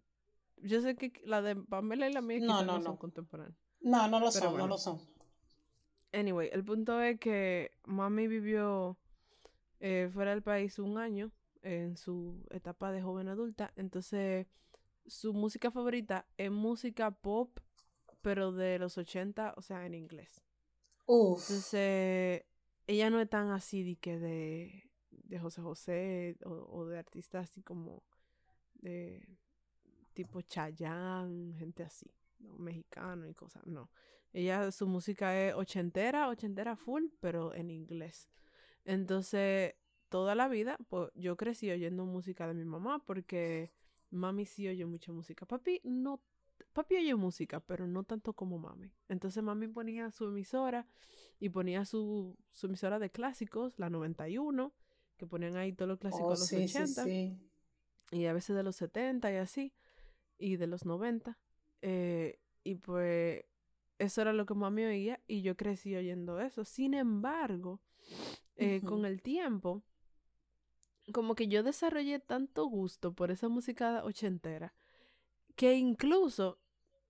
Yo 0.62 0.80
sé 0.80 0.96
que 0.96 1.12
la 1.24 1.42
de 1.42 1.56
Pamela 1.56 2.08
y 2.08 2.12
la 2.12 2.20
mía 2.22 2.38
No, 2.40 2.62
no, 2.62 2.64
no, 2.64 2.78
no. 2.78 2.82
son 2.84 2.96
contemporáneas. 2.96 3.56
No, 3.80 4.06
no 4.08 4.20
lo 4.20 4.26
Pero 4.26 4.32
son, 4.32 4.50
bueno. 4.52 4.64
no 4.66 4.68
lo 4.74 4.78
son. 4.78 5.00
Anyway, 6.12 6.50
el 6.52 6.64
punto 6.64 7.00
es 7.00 7.18
que 7.18 7.72
mami 7.84 8.28
vivió 8.28 8.98
eh, 9.80 10.10
fuera 10.12 10.30
del 10.32 10.42
país 10.42 10.78
un 10.78 10.98
año 10.98 11.32
en 11.62 11.96
su 11.96 12.46
etapa 12.50 12.92
de 12.92 13.02
joven 13.02 13.28
adulta. 13.28 13.72
Entonces, 13.76 14.46
su 15.06 15.32
música 15.32 15.70
favorita 15.70 16.26
es 16.36 16.50
música 16.50 17.10
pop, 17.10 17.58
pero 18.20 18.52
de 18.52 18.78
los 18.78 18.98
80, 18.98 19.54
o 19.56 19.62
sea, 19.62 19.86
en 19.86 19.94
inglés. 19.94 20.42
Uf. 21.06 21.40
Entonces, 21.50 22.44
ella 22.86 23.10
no 23.10 23.20
es 23.20 23.28
tan 23.30 23.50
así 23.50 23.82
de 23.82 23.96
que 23.96 24.18
de, 24.18 24.90
de 25.10 25.38
José 25.38 25.62
José 25.62 26.36
o, 26.44 26.50
o 26.50 26.86
de 26.86 26.98
artistas 26.98 27.48
así 27.50 27.62
como 27.62 28.02
de 28.74 29.26
tipo 30.12 30.40
Chayanne, 30.42 31.54
gente 31.58 31.82
así, 31.82 32.10
¿no? 32.38 32.56
mexicano 32.58 33.26
y 33.28 33.34
cosas, 33.34 33.66
no. 33.66 33.90
Ella, 34.32 34.70
su 34.72 34.86
música 34.86 35.38
es 35.38 35.54
ochentera, 35.54 36.28
ochentera 36.28 36.76
full, 36.76 37.06
pero 37.20 37.54
en 37.54 37.70
inglés. 37.70 38.30
Entonces, 38.84 39.74
toda 40.08 40.34
la 40.34 40.48
vida, 40.48 40.78
pues 40.88 41.10
yo 41.14 41.36
crecí 41.36 41.70
oyendo 41.70 42.04
música 42.04 42.46
de 42.46 42.54
mi 42.54 42.64
mamá 42.64 43.02
porque 43.04 43.72
mami 44.10 44.46
sí 44.46 44.68
oye 44.68 44.84
mucha 44.86 45.12
música. 45.12 45.46
Papi 45.46 45.80
no, 45.84 46.22
papi 46.72 46.96
oye 46.96 47.14
música, 47.14 47.60
pero 47.60 47.86
no 47.86 48.04
tanto 48.04 48.32
como 48.32 48.58
mami. 48.58 48.92
Entonces 49.08 49.42
mami 49.42 49.68
ponía 49.68 50.10
su 50.10 50.26
emisora 50.26 50.86
y 51.38 51.48
ponía 51.50 51.84
su, 51.84 52.36
su 52.50 52.66
emisora 52.66 52.98
de 52.98 53.10
clásicos, 53.10 53.78
la 53.78 53.90
91, 53.90 54.72
que 55.16 55.26
ponían 55.26 55.56
ahí 55.56 55.72
todos 55.72 55.88
los 55.90 55.98
clásicos 55.98 56.26
Oh, 56.26 56.32
de 56.34 56.38
los 56.38 56.46
sí, 56.46 56.56
80 56.56 57.04
sí, 57.04 57.38
sí. 58.10 58.16
y 58.18 58.26
a 58.26 58.32
veces 58.32 58.56
de 58.56 58.62
los 58.62 58.76
70 58.76 59.32
y 59.32 59.36
así, 59.36 59.72
y 60.42 60.56
de 60.56 60.66
los 60.66 60.84
90. 60.84 61.38
eh, 61.82 62.38
y 62.64 62.76
pues 62.76 63.44
eso 63.98 64.20
era 64.22 64.32
lo 64.32 64.46
que 64.46 64.54
mami 64.54 64.84
oía 64.84 65.20
y 65.26 65.42
yo 65.42 65.56
crecí 65.56 65.94
oyendo 65.96 66.38
eso. 66.40 66.64
Sin 66.64 66.94
embargo, 66.94 67.80
eh, 68.56 68.80
con 68.88 69.04
el 69.04 69.20
tiempo, 69.22 69.82
como 71.12 71.34
que 71.34 71.48
yo 71.48 71.62
desarrollé 71.62 72.20
tanto 72.20 72.66
gusto 72.66 73.12
por 73.14 73.30
esa 73.30 73.48
música 73.48 74.04
ochentera 74.04 74.74
que 75.56 75.74
incluso 75.74 76.58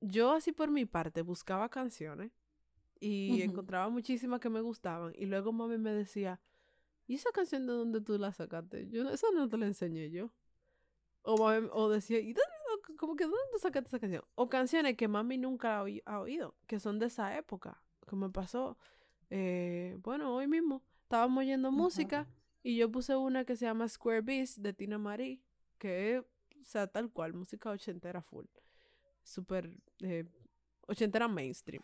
yo 0.01 0.33
así 0.33 0.53
por 0.53 0.71
mi 0.71 0.85
parte 0.87 1.23
buscaba 1.23 1.69
canciones 1.69 2.33
y 2.99 3.43
encontraba 3.43 3.89
muchísimas 3.89 4.41
que 4.41 4.49
me 4.49 4.61
gustaban 4.61 5.13
y 5.17 5.27
luego 5.27 5.53
mami 5.53 5.77
me 5.79 5.93
decía, 5.93 6.41
¿y 7.07 7.15
esa 7.17 7.31
canción 7.33 7.67
de 7.67 7.73
dónde 7.75 8.01
tú 8.01 8.17
la 8.19 8.33
sacaste? 8.33 8.89
Yo 8.89 9.05
no- 9.05 9.11
esa 9.11 9.27
no 9.35 9.49
te 9.49 9.59
la 9.59 9.67
enseñé 9.67 10.11
yo. 10.11 10.33
O, 11.23 11.37
mami- 11.37 11.69
o 11.73 11.89
decía, 11.89 12.19
¿y 12.19 12.33
dónde, 12.33 12.57
como 12.99 13.17
que 13.17 13.25
dónde 13.25 13.59
sacaste 13.59 13.89
esa 13.89 13.99
canción? 13.99 14.25
O 14.35 14.49
canciones 14.49 14.97
que 14.97 15.09
mami 15.09 15.39
nunca 15.39 15.79
ha, 15.79 15.83
oí- 15.83 16.03
ha 16.07 16.21
oído, 16.21 16.55
que 16.67 16.79
son 16.81 16.99
de 16.99 17.07
esa 17.07 17.37
época, 17.37 17.83
que 18.09 18.17
me 18.17 18.29
pasó, 18.31 18.77
eh, 19.31 19.97
bueno, 20.03 20.35
hoy 20.35 20.47
mismo 20.47 20.83
estábamos 21.05 21.41
oyendo 21.43 21.71
música 21.73 22.27
y 22.63 22.77
yo 22.77 22.91
puse 22.91 23.17
una 23.17 23.45
que 23.45 23.57
se 23.57 23.65
llama 23.67 23.89
Square 23.89 24.21
Beast 24.23 24.59
de 24.59 24.73
Tina 24.73 24.99
Marie, 24.99 25.41
que 25.79 26.17
es, 26.17 26.23
o 26.23 26.65
sea, 26.65 26.87
tal 26.87 27.11
cual, 27.11 27.33
música 27.35 27.71
ochentera 27.71 28.23
full, 28.23 28.47
súper 29.23 29.71
eh, 30.01 30.25
ochentera 30.87 31.29
mainstream. 31.29 31.83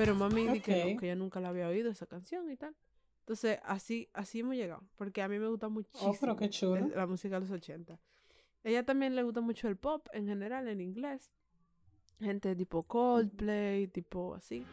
Pero 0.00 0.14
mami 0.14 0.48
di 0.48 0.60
que 0.60 0.72
no, 0.84 0.92
Ok. 0.94 1.00
que 1.00 1.06
ella 1.06 1.14
nunca 1.14 1.40
la 1.40 1.50
había 1.50 1.68
oído 1.68 1.90
esa 1.90 2.06
canción 2.06 2.50
y 2.50 2.56
tal. 2.56 2.74
Entonces, 3.20 3.58
así, 3.64 4.08
así 4.14 4.40
hemos 4.40 4.54
llegado. 4.56 4.82
Porque 4.96 5.20
a 5.20 5.28
mí 5.28 5.38
me 5.38 5.46
gusta 5.46 5.68
muchísimo 5.68 6.10
Oh, 6.12 6.16
pero 6.18 6.36
qué 6.36 6.48
chulo. 6.48 6.76
el- 6.76 6.92
la 6.96 7.06
música 7.06 7.34
de 7.36 7.40
los 7.42 7.50
80. 7.50 8.00
Ella 8.64 8.82
también 8.86 9.14
le 9.14 9.22
gusta 9.22 9.42
mucho 9.42 9.68
el 9.68 9.76
pop 9.76 10.06
en 10.14 10.26
general, 10.26 10.68
en 10.68 10.80
inglés. 10.80 11.30
Gente 12.18 12.56
tipo 12.56 12.82
Coldplay, 12.82 13.88
tipo 13.88 14.34
así. 14.34 14.64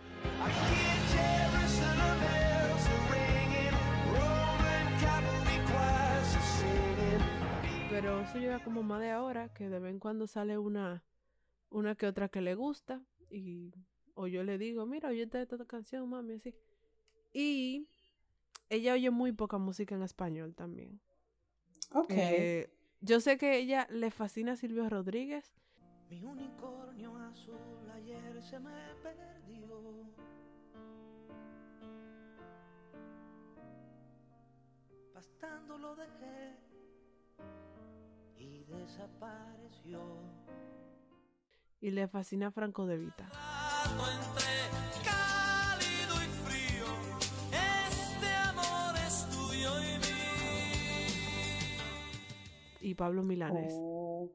Pero 7.90 8.20
eso 8.22 8.38
llega 8.38 8.60
como 8.64 8.84
más 8.84 9.02
de 9.02 9.12
ahora, 9.12 9.50
que 9.54 9.70
de 9.70 9.80
vez 9.80 9.92
en 9.92 10.00
cuando 10.00 10.28
sale 10.28 10.58
una, 10.58 11.04
una 11.70 11.96
que 11.96 12.06
otra 12.06 12.30
que 12.30 12.42
le 12.42 12.54
gusta. 12.56 13.02
Y, 13.30 13.72
o 14.18 14.28
yo 14.28 14.44
le 14.44 14.58
digo, 14.58 14.86
mira, 14.86 15.10
oye 15.10 15.24
esta, 15.24 15.42
esta 15.42 15.64
canción, 15.66 16.10
mami, 16.10 16.34
así. 16.34 16.56
Y 17.32 17.88
ella 18.70 18.94
oye 18.94 19.12
muy 19.12 19.32
poca 19.32 19.60
música 19.60 19.96
en 19.96 20.02
español 20.02 20.56
también. 20.56 21.00
Ok. 21.94 22.10
Eh, 22.10 22.74
yo 23.00 23.20
sé 23.20 23.38
que 23.38 23.58
ella 23.58 23.88
le 23.92 24.10
fascina 24.10 24.54
a 24.54 24.56
Silvio 24.56 24.90
Rodríguez. 24.90 25.54
Mi 26.10 26.24
unicornio 26.24 27.16
azul 27.16 27.90
ayer 27.94 28.42
se 28.42 28.60
me 28.60 28.72
perdió. 29.04 30.08
Pastando 35.14 35.78
lo 35.78 35.96
dejé 35.96 36.56
y 38.36 38.64
desapareció. 38.64 40.02
Y 41.80 41.92
le 41.92 42.08
fascina 42.08 42.50
Franco 42.50 42.88
De 42.88 42.98
Vita. 42.98 43.30
Entre 44.14 44.52
cálido 45.04 46.16
y 46.24 46.28
frío, 46.46 46.90
este 47.52 48.30
amor 48.50 48.92
es 49.06 49.16
tuyo 49.30 49.72
y 49.82 49.92
mío. 50.00 51.84
Y 52.82 52.96
Pablo 52.96 53.22
Milanés. 53.24 53.74
Oh. 53.76 54.32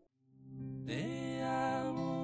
Te 0.87 1.43
amo 1.43 2.23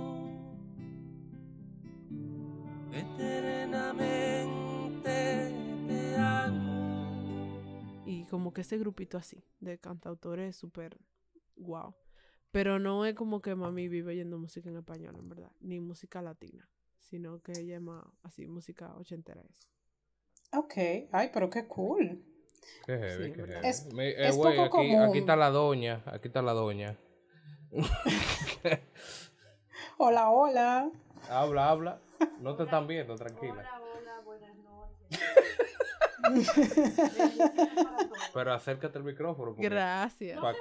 eternamente, 2.92 5.52
te 5.86 6.16
amo. 6.16 7.62
Y 8.06 8.24
como 8.26 8.52
que 8.52 8.60
ese 8.62 8.78
grupito 8.78 9.18
así, 9.18 9.44
de 9.60 9.78
cantautores 9.78 10.56
súper 10.56 10.98
guau. 11.56 11.94
Pero 12.50 12.78
no 12.78 13.04
es 13.04 13.14
como 13.14 13.42
que 13.42 13.54
mami 13.54 13.88
vive 13.88 14.12
oyendo 14.12 14.38
música 14.38 14.70
en 14.70 14.78
español, 14.78 15.16
en 15.18 15.28
verdad. 15.28 15.52
Ni 15.60 15.80
música 15.80 16.22
latina. 16.22 16.66
Sino 17.08 17.40
que 17.40 17.52
ella 17.52 17.76
es 17.76 17.82
más 17.82 18.04
así, 18.22 18.46
música 18.46 18.94
ochentera 18.96 19.40
eso. 19.42 19.66
Ok. 20.52 20.74
Ay, 21.12 21.30
pero 21.32 21.48
qué 21.50 21.66
cool. 21.66 22.22
Qué 22.84 22.98
heavy, 22.98 23.24
Sí, 23.26 23.32
qué 23.32 23.46
heavy. 23.46 23.66
Es- 23.66 23.86
Mi- 23.94 24.02
eh, 24.04 24.28
es 24.28 24.36
güey, 24.36 24.56
poco 24.56 24.78
aquí, 24.80 24.90
común. 24.92 25.02
aquí 25.08 25.18
está 25.18 25.36
la 25.36 25.50
doña, 25.50 26.02
aquí 26.06 26.28
está 26.28 26.42
la 26.42 26.52
doña. 26.52 26.98
Hola, 29.98 30.30
hola. 30.30 30.90
habla, 31.28 31.68
habla. 31.70 32.00
No 32.40 32.56
te 32.56 32.64
están 32.64 32.86
viendo, 32.86 33.14
tranquila. 33.16 33.64
Pero 38.34 38.52
acércate 38.52 38.98
al 38.98 39.04
micrófono. 39.04 39.54
Gracias. 39.58 40.38
pa- 40.40 40.54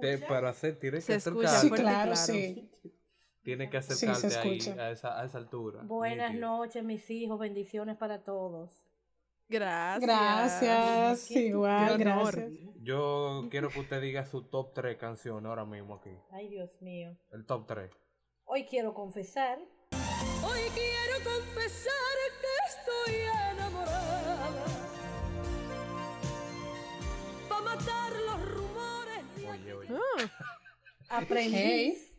te- 0.00 0.18
para 0.18 0.48
hacer, 0.50 0.78
tienes 0.78 1.06
que 1.06 1.12
Se 1.20 1.28
escucha 1.28 1.48
acercarte. 1.56 1.76
Sí, 1.76 1.82
claro, 1.82 2.12
claro. 2.12 2.16
sí. 2.16 2.70
Tienes 3.42 3.70
que 3.70 3.82
Sí, 3.82 4.06
acercarte 4.06 4.38
ahí 4.48 4.56
escucha. 4.58 4.80
a 4.82 4.90
esa, 4.90 5.20
a 5.20 5.24
esa 5.24 5.38
altura. 5.38 5.80
Buenas 5.82 6.34
noches, 6.34 6.84
mis 6.84 7.08
hijos. 7.10 7.38
Bendiciones 7.40 7.96
para 7.96 8.22
todos. 8.22 8.84
Gracias. 9.48 10.06
Gracias. 10.62 11.30
Igual, 11.32 11.96
Qué 11.98 12.04
gracias. 12.04 12.52
Yo 12.82 13.48
quiero 13.50 13.68
que 13.68 13.80
usted 13.80 14.00
diga 14.00 14.24
su 14.24 14.42
top 14.44 14.72
3 14.74 14.96
canciones 14.96 15.46
ahora 15.48 15.64
mismo 15.64 15.96
aquí. 15.96 16.16
Ay, 16.30 16.48
Dios 16.48 16.80
mío. 16.80 17.16
El 17.32 17.44
top 17.44 17.66
3. 17.66 17.90
Hoy 18.44 18.64
quiero 18.64 18.94
confesar. 18.94 19.58
Hoy 20.44 20.60
quiero 20.74 21.14
confesar 21.24 21.92
que 22.40 22.68
estoy 22.68 23.14
enamorada. 23.52 24.64
Pa' 27.48 27.60
matar 27.60 28.12
los 28.12 28.50
rumores. 28.50 29.24
Oye, 29.50 29.72
oye. 29.74 29.88
Ah, 31.08 31.18
Aprendiz. 31.18 32.11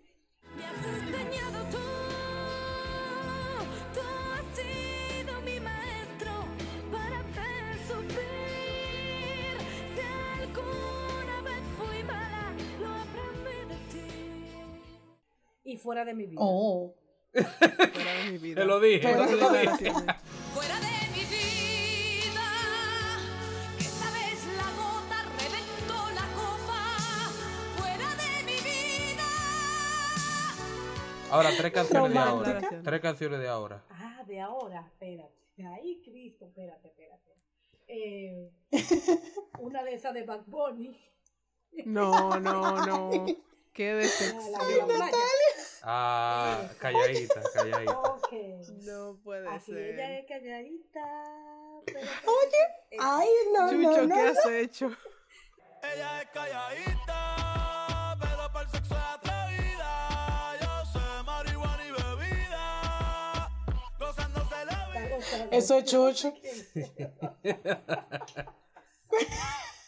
Fuera 15.84 16.06
de 16.06 16.14
mi 16.14 16.26
vida. 16.26 16.42
Oh. 16.42 16.96
Fuera 17.34 18.14
de 18.24 18.32
mi 18.32 18.38
vida. 18.38 18.62
Te 18.62 18.68
lo 18.68 18.80
dije. 18.80 19.14
Te 19.14 19.36
lo 19.36 19.50
dije. 19.52 19.94
Ahora, 31.34 31.50
tres 31.58 31.72
canciones 31.74 32.14
de 32.14 32.20
ahora. 32.20 32.62
Tres 32.84 33.02
canciones 33.02 33.40
de 33.40 33.48
ahora. 33.48 33.84
Ah, 33.90 34.24
de 34.28 34.40
ahora, 34.40 34.86
espérate. 34.88 35.34
Ay, 35.58 36.02
Cristo, 36.04 36.46
espérate, 36.46 36.88
espérate. 36.88 37.32
Eh, 37.88 38.52
una 39.60 39.84
de 39.84 39.94
esas 39.96 40.14
de 40.14 40.24
Bad 40.24 40.44
Bunny. 40.46 40.96
No, 41.86 42.40
no, 42.40 42.86
no. 42.86 43.26
Qué 43.74 43.94
de 43.96 43.96
decepción. 43.96 44.88
playa. 44.88 45.16
Ah, 45.82 46.70
calladita, 46.80 47.42
calladita. 47.52 48.00
No 48.86 49.18
puede 49.24 49.48
Así 49.50 49.72
ella 49.72 50.06
ser. 50.06 50.12
es 50.20 50.26
calladita. 50.28 51.02
pero- 51.86 52.00
Eh, 52.92 52.98
Ay, 53.00 53.28
no, 53.54 53.70
Chucho, 53.72 54.08
no, 54.08 54.16
¿qué 54.16 54.24
no. 54.24 54.30
has 54.30 54.46
hecho? 54.46 54.92
Ella 55.82 56.22
es 56.22 56.30
calladita, 56.30 57.23
Eso 65.58 65.78
es 65.78 65.86
chucho. 65.86 66.34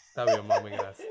Está 0.09 0.25
bien, 0.25 0.47
mami, 0.47 0.69
gracias. 0.71 1.07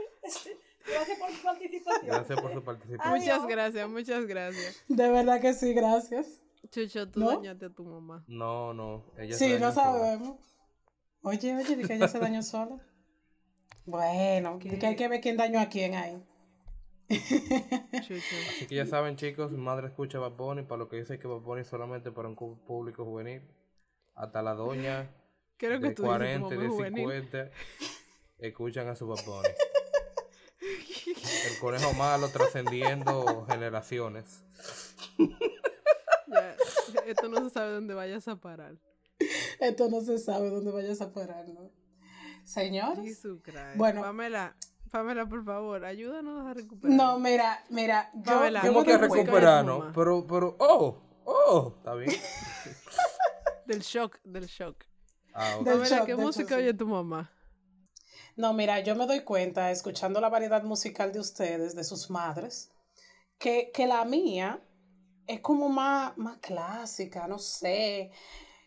Gracias 0.87 1.18
por 1.18 1.30
su 1.32 1.42
participación. 1.42 2.06
Gracias 2.06 2.40
por 2.40 2.52
su 2.54 2.62
participación. 2.62 3.18
Muchas 3.18 3.46
gracias, 3.46 3.88
muchas 3.88 4.26
gracias. 4.26 4.84
De 4.88 5.11
verdad 5.11 5.40
que 5.40 5.52
sí, 5.54 5.73
gracias. 5.75 6.40
Chucho, 6.70 7.11
tú 7.11 7.20
¿No? 7.20 7.28
dañaste 7.37 7.66
a 7.66 7.70
tu 7.70 7.84
mamá. 7.84 8.25
No, 8.26 8.73
no. 8.75 9.04
Ella 9.18 9.34
Sí, 9.37 9.44
se 9.50 9.58
no 9.58 9.73
sola. 9.73 9.84
sabemos. 9.92 10.38
Oye, 11.23 11.56
oye, 11.56 11.76
di 11.76 11.84
que 11.84 11.94
ella 11.94 12.08
se 12.08 12.18
dañó 12.18 12.42
sola. 12.42 12.78
Bueno, 13.87 14.58
di 14.58 14.78
que 14.78 14.87
hay 14.87 14.96
que 14.96 15.08
ver 15.08 15.20
quién 15.20 15.37
dañó 15.37 15.61
a 15.61 15.66
quién 15.68 15.94
ahí. 15.94 16.23
Chucho. 17.08 18.37
Así 18.50 18.66
que 18.66 18.75
ya 18.75 18.87
saben, 18.87 19.16
chicos, 19.16 19.50
mi 19.52 19.58
madre 19.58 19.88
escucha 19.88 20.18
Bad 20.18 20.32
Bunny, 20.32 20.62
para 20.62 20.78
lo 20.78 20.88
que 20.88 20.96
dice 20.96 21.18
que 21.18 21.26
Bad 21.26 21.40
Bunny 21.40 21.61
es 21.62 21.66
solamente 21.68 22.11
para 22.12 22.28
un 22.28 22.34
público 22.34 23.04
juvenil. 23.04 23.42
Hasta 24.14 24.42
la 24.42 24.54
doña 24.54 25.11
Creo 25.56 25.80
que 25.80 25.88
de 25.88 25.94
tú 25.94 26.02
dices 26.02 26.16
40 26.16 26.49
tu 26.49 26.54
y 26.54 26.56
mamá 26.56 26.61
de 26.61 26.66
es 26.66 26.73
juvenil. 26.73 27.09
50 27.09 27.50
escuchan 28.38 28.88
a 28.88 28.97
su 28.97 29.06
Bunny. 29.06 29.49
El 31.50 31.59
conejo 31.61 31.92
malo 31.99 32.28
trascendiendo 32.28 33.47
generaciones. 33.47 34.42
Ya, 36.26 36.56
esto 37.06 37.28
no 37.28 37.42
se 37.44 37.50
sabe 37.50 37.73
dónde 37.73 37.94
vayas 37.94 38.26
a 38.28 38.37
parar. 38.37 38.76
Esto 39.61 39.88
no 39.88 40.00
se 40.00 40.18
sabe 40.18 40.50
dónde 40.50 40.71
vayas 40.73 41.00
a 41.00 41.12
parar, 41.12 41.49
¿no? 41.49 41.71
Señores. 42.44 43.23
Bueno. 43.76 44.02
Pamela, 44.02 44.56
Pamela, 44.90 45.26
por 45.26 45.44
favor, 45.44 45.85
ayúdanos 45.85 46.47
a 46.47 46.54
recuperar. 46.54 46.97
No, 46.97 47.18
mira, 47.18 47.64
mira, 47.71 48.11
yo, 48.14 48.23
Pamela, 48.25 48.62
yo 48.62 48.68
¿Cómo 48.68 48.80
me 48.80 48.87
que 48.87 48.99
recuperar, 48.99 49.64
no? 49.64 49.92
Pero, 49.94 50.26
pero, 50.26 50.56
oh, 50.59 51.00
oh, 51.25 51.75
está 51.78 51.94
bien. 51.94 52.11
Del 53.66 53.80
shock, 53.80 54.18
del 54.25 54.47
shock. 54.47 54.85
Ah. 55.35 55.59
Del 55.64 55.83
¿qué 56.06 56.14
del 56.14 56.16
música 56.16 56.50
shock, 56.54 56.59
oye 56.59 56.75
tu 56.75 56.87
mamá? 56.87 57.30
No, 58.37 58.52
mira, 58.52 58.80
yo 58.80 58.94
me 58.97 59.06
doy 59.06 59.21
cuenta, 59.21 59.71
escuchando 59.71 60.21
la 60.21 60.28
variedad 60.28 60.62
musical 60.64 61.12
de 61.12 61.21
ustedes, 61.21 61.75
de 61.75 61.85
sus 61.85 62.11
madres, 62.11 62.71
que, 63.38 63.71
que 63.73 63.87
la 63.87 64.04
mía 64.04 64.61
es 65.26 65.40
como 65.40 65.68
más, 65.68 66.16
más 66.18 66.38
clásica, 66.38 67.26
no 67.28 67.38
sé. 67.38 68.11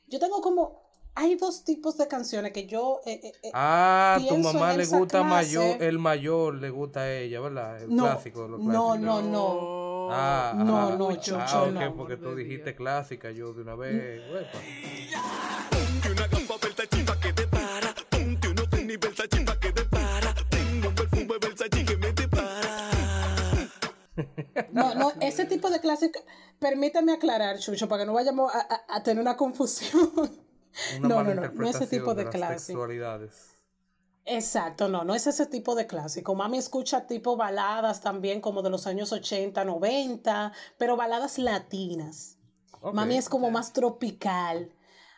Yo 0.07 0.19
tengo 0.19 0.41
como, 0.41 0.81
hay 1.15 1.35
dos 1.35 1.63
tipos 1.63 1.97
de 1.97 2.07
canciones 2.07 2.53
que 2.53 2.65
yo... 2.65 3.01
eh, 3.05 3.19
eh, 3.23 3.31
eh, 3.43 3.51
Ah, 3.53 4.15
tu 4.19 4.27
pienso 4.27 4.53
mamá 4.53 4.71
en 4.71 4.77
le 4.77 4.85
gusta 4.85 5.19
clase. 5.19 5.29
mayor, 5.29 5.83
el 5.83 5.99
mayor 5.99 6.55
le 6.55 6.69
gusta 6.69 7.01
a 7.01 7.13
ella, 7.13 7.41
¿verdad? 7.41 7.81
El 7.83 7.93
No, 7.95 8.03
clásico 8.05 8.43
de 8.43 8.49
los 8.49 8.61
no, 8.61 8.97
no, 8.97 9.21
no. 9.21 9.86
Ah, 10.11 10.53
No, 10.55 10.77
ajá. 10.87 10.95
no, 10.97 11.09
Ah, 11.09 11.17
Chucho, 11.19 11.63
ok, 11.63 11.71
no. 11.71 11.95
porque 11.95 12.17
tú 12.17 12.35
de 12.35 12.43
dijiste 12.43 12.75
clásica, 12.75 13.31
yo 13.31 13.53
de 13.53 13.61
una 13.61 13.75
vez, 13.75 14.21
huepa. 14.31 14.59
Ponte 15.69 16.11
una 16.11 16.27
capa 16.27 16.55
Versace 16.61 17.03
pa' 17.03 17.19
que 17.19 17.33
te 17.33 17.47
para. 17.47 17.93
Ponte 18.09 18.47
unos 18.49 18.69
tenis 18.69 18.97
pa' 18.97 19.59
que 19.59 19.71
te 19.71 19.83
para. 19.85 20.33
Tengo 20.49 20.89
un 20.89 20.95
perfume 20.95 21.33
Versace 21.41 21.85
que 21.85 21.97
me 21.97 22.13
te 22.13 22.27
para. 22.27 23.67
No, 24.71 24.95
no, 24.95 25.13
ese 25.21 25.45
tipo 25.45 25.69
de 25.69 25.79
clásico, 25.79 26.19
permítame 26.59 27.13
aclarar, 27.13 27.59
Chucho, 27.59 27.87
para 27.87 28.01
que 28.03 28.05
no 28.07 28.13
vayamos 28.13 28.53
a, 28.53 28.59
a- 28.61 28.95
a 28.97 29.03
tener 29.03 29.21
una 29.21 29.35
confusión. 29.37 30.11
Una 30.99 31.07
No, 31.07 31.23
no, 31.23 31.33
no, 31.33 31.51
no 31.51 31.67
ese 31.67 31.87
tipo 31.87 32.13
de 32.13 32.23
las 32.25 32.33
clásico. 32.35 32.79
Exacto, 34.29 34.89
no, 34.89 35.05
no 35.05 35.15
es 35.15 35.25
ese 35.25 35.45
tipo 35.45 35.73
de 35.73 35.87
clásico. 35.87 36.35
Mami 36.35 36.57
escucha 36.57 37.07
tipo 37.07 37.37
baladas 37.37 38.01
también 38.01 38.41
como 38.41 38.61
de 38.61 38.69
los 38.69 38.85
años 38.85 39.13
80, 39.13 39.63
90, 39.63 40.51
pero 40.77 40.97
baladas 40.97 41.37
latinas. 41.37 42.37
Ok. 42.81 42.93
Mami 42.93 43.15
es 43.15 43.29
como 43.29 43.49
más 43.51 43.71
tropical. 43.71 44.73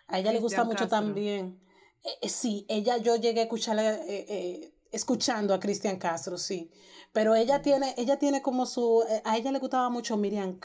A 0.07 0.19
ella 0.19 0.31
le 0.31 0.39
gusta 0.39 0.63
mucho 0.63 0.87
Castro. 0.87 0.99
también. 0.99 1.59
Eh, 2.03 2.09
eh, 2.21 2.29
sí, 2.29 2.67
ella 2.69 2.97
yo 2.97 3.15
llegué 3.15 3.41
a 3.41 3.43
escucharla 3.43 3.95
eh, 3.95 4.25
eh, 4.29 4.73
escuchando 4.91 5.55
a 5.55 5.59
Cristian 5.59 5.97
Castro, 5.97 6.37
sí. 6.37 6.69
Pero 7.11 7.33
ella 7.33 7.63
tiene, 7.63 7.95
ella 7.97 8.19
tiene 8.19 8.43
como 8.43 8.67
su, 8.67 9.03
a 9.23 9.37
ella 9.37 9.51
le 9.51 9.57
gustaba 9.57 9.89
mucho 9.89 10.17
Miriam, 10.17 10.59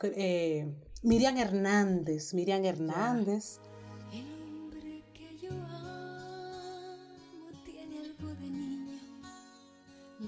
Miriam 1.02 1.38
Hernández, 1.38 2.34
Miriam 2.34 2.62
Hernández. 2.62 3.58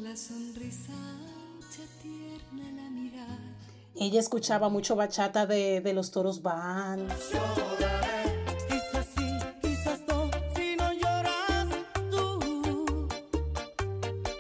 La 0.09 0.17
sonrisa 0.17 0.93
ancha, 0.93 1.83
tierna, 2.01 2.71
la 2.81 2.89
mirada. 2.91 3.39
Ella 3.97 4.21
escuchaba 4.21 4.69
mucho 4.69 4.95
bachata 4.95 5.47
de, 5.47 5.81
de 5.81 5.93
los 5.93 6.13
toros 6.13 6.43
van. 6.43 7.09
Quizás 8.69 9.07
sí, 9.17 9.29
quizás 9.61 10.01
no, 10.07 10.31
si 10.55 10.77
no 10.77 10.93
lloras 10.93 11.67
tú. 12.09 13.09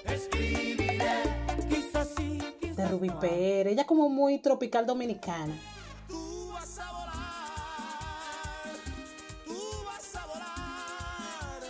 Escribiré, 0.04 1.22
quizás 1.68 2.10
sí, 2.16 2.38
quizás 2.60 2.76
de 2.76 2.88
Ruby 2.88 3.10
Pérez, 3.20 3.72
ella 3.72 3.86
como 3.86 4.08
muy 4.08 4.38
tropical 4.38 4.86
dominicana. 4.86 5.52
Tú 6.06 6.48
vas 6.52 6.78
a 6.78 6.92
volar, 6.92 7.50
tú 9.44 9.58
vas 9.84 10.14
a 10.14 10.26
volar. 10.26 11.60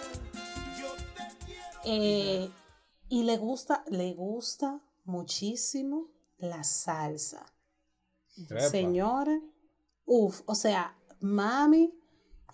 Yo 0.78 0.92
te 1.16 1.46
quiero. 1.46 1.80
Eh, 1.86 2.50
y 3.08 3.22
le 3.22 3.36
gusta, 3.36 3.84
le 3.88 4.14
gusta 4.14 4.82
muchísimo 5.04 6.10
la 6.38 6.64
salsa. 6.64 7.46
Epa. 8.36 8.60
Señores, 8.60 9.40
uff, 10.04 10.42
o 10.46 10.54
sea, 10.54 10.98
mami 11.20 11.94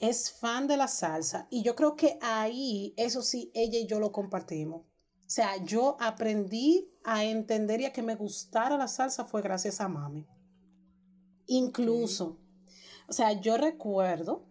es 0.01 0.33
fan 0.33 0.67
de 0.67 0.77
la 0.77 0.89
salsa 0.89 1.47
y 1.51 1.63
yo 1.63 1.75
creo 1.75 1.97
que 1.97 2.19
ahí, 2.21 2.95
eso 2.97 3.23
sí, 3.23 3.51
ella 3.55 3.79
y 3.79 3.87
yo 3.87 3.99
lo 3.99 4.13
compartimos. 4.13 4.83
O 4.83 5.35
sea, 5.35 5.65
yo 5.65 5.97
aprendí 5.99 6.93
a 7.05 7.25
entender 7.25 7.81
y 7.81 7.87
a 7.87 7.93
que 7.93 8.03
me 8.03 8.17
gustara 8.17 8.77
la 8.77 8.89
salsa 8.89 9.25
fue 9.25 9.41
gracias 9.41 9.81
a 9.81 9.89
mami. 9.89 10.27
Incluso, 11.47 12.39
o 13.09 13.13
sea, 13.13 13.33
yo 13.41 13.57
recuerdo 13.57 14.47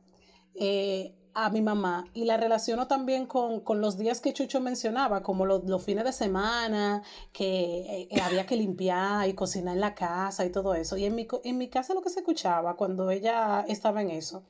eh, 0.56 1.16
a 1.34 1.50
mi 1.50 1.62
mamá 1.62 2.06
y 2.14 2.26
la 2.26 2.38
relaciono 2.38 2.88
también 2.88 3.26
con, 3.26 3.62
con 3.62 3.82
los 3.82 3.98
días 3.98 4.22
que 4.22 4.34
Chucho 4.34 4.60
mencionaba, 4.60 5.24
como 5.24 5.46
los, 5.46 5.64
los 5.66 5.84
fines 5.84 6.04
de 6.04 6.12
semana, 6.12 7.04
que 7.32 8.08
eh, 8.12 8.22
había 8.22 8.46
que 8.46 8.56
limpiar 8.56 9.28
y 9.30 9.34
cocinar 9.34 9.76
en 9.76 9.82
la 9.82 9.96
casa 9.96 10.46
y 10.46 10.52
todo 10.52 10.74
eso. 10.74 10.98
Y 10.98 11.06
en 11.06 11.16
mi, 11.16 11.28
en 11.44 11.58
mi 11.58 11.70
casa 11.70 11.94
lo 11.94 12.02
que 12.02 12.10
se 12.10 12.20
escuchaba 12.20 12.76
cuando 12.76 13.10
ella 13.12 13.66
estaba 13.68 14.02
en 14.02 14.12
eso 14.12 14.44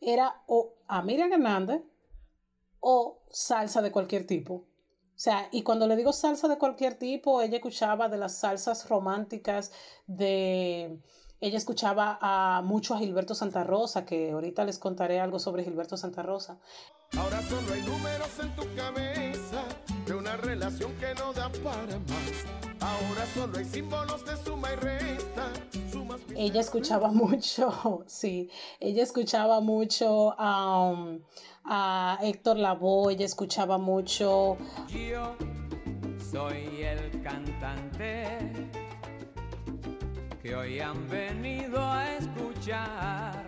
era 0.00 0.42
o 0.46 0.74
a 0.88 1.02
Miriam 1.02 1.32
Hernández 1.32 1.82
o 2.80 3.22
salsa 3.30 3.80
de 3.80 3.92
cualquier 3.92 4.26
tipo. 4.26 4.54
O 4.54 5.18
sea, 5.22 5.48
y 5.52 5.62
cuando 5.62 5.86
le 5.86 5.94
digo 5.94 6.12
salsa 6.12 6.48
de 6.48 6.58
cualquier 6.58 6.94
tipo, 6.94 7.40
ella 7.42 7.56
escuchaba 7.56 8.08
de 8.08 8.16
las 8.16 8.38
salsas 8.38 8.88
románticas 8.88 9.70
de... 10.06 10.98
Ella 11.42 11.58
escuchaba 11.58 12.18
a 12.20 12.62
mucho 12.62 12.94
a 12.94 12.98
Gilberto 12.98 13.34
Santa 13.34 13.64
Rosa, 13.64 14.04
que 14.06 14.30
ahorita 14.30 14.64
les 14.64 14.78
contaré 14.78 15.18
algo 15.18 15.40
sobre 15.40 15.64
Gilberto 15.64 15.96
Santa 15.96 16.22
Rosa. 16.22 16.56
Ahora 17.18 17.42
solo 17.42 17.72
hay 17.72 17.82
números 17.82 18.30
en 18.40 18.54
tu 18.54 18.62
cabeza 18.76 19.64
de 20.06 20.14
una 20.14 20.36
relación 20.36 20.92
que 21.00 21.12
no 21.16 21.32
da 21.32 21.50
para 21.64 21.98
más. 21.98 22.44
Ahora 22.78 23.26
solo 23.34 23.58
hay 23.58 23.64
símbolos 23.64 24.24
de 24.24 24.36
suma 24.36 24.72
y 24.72 24.76
resta. 24.76 25.52
Sumas 25.90 26.20
Ella 26.36 26.60
escuchaba 26.60 27.08
mucho, 27.10 28.04
sí, 28.06 28.48
ella 28.78 29.02
escuchaba 29.02 29.60
mucho 29.60 30.36
um, 30.36 31.18
a 31.64 32.18
Héctor 32.22 32.56
Lavoe, 32.56 33.14
ella 33.14 33.26
escuchaba 33.26 33.78
mucho 33.78 34.58
Yo 34.86 35.34
soy 36.30 36.82
el 36.82 37.20
cantante 37.20 38.81
que 40.42 40.54
hoy 40.54 40.80
han 40.80 41.08
venido 41.08 41.78
a 41.80 42.14
escuchar. 42.16 43.44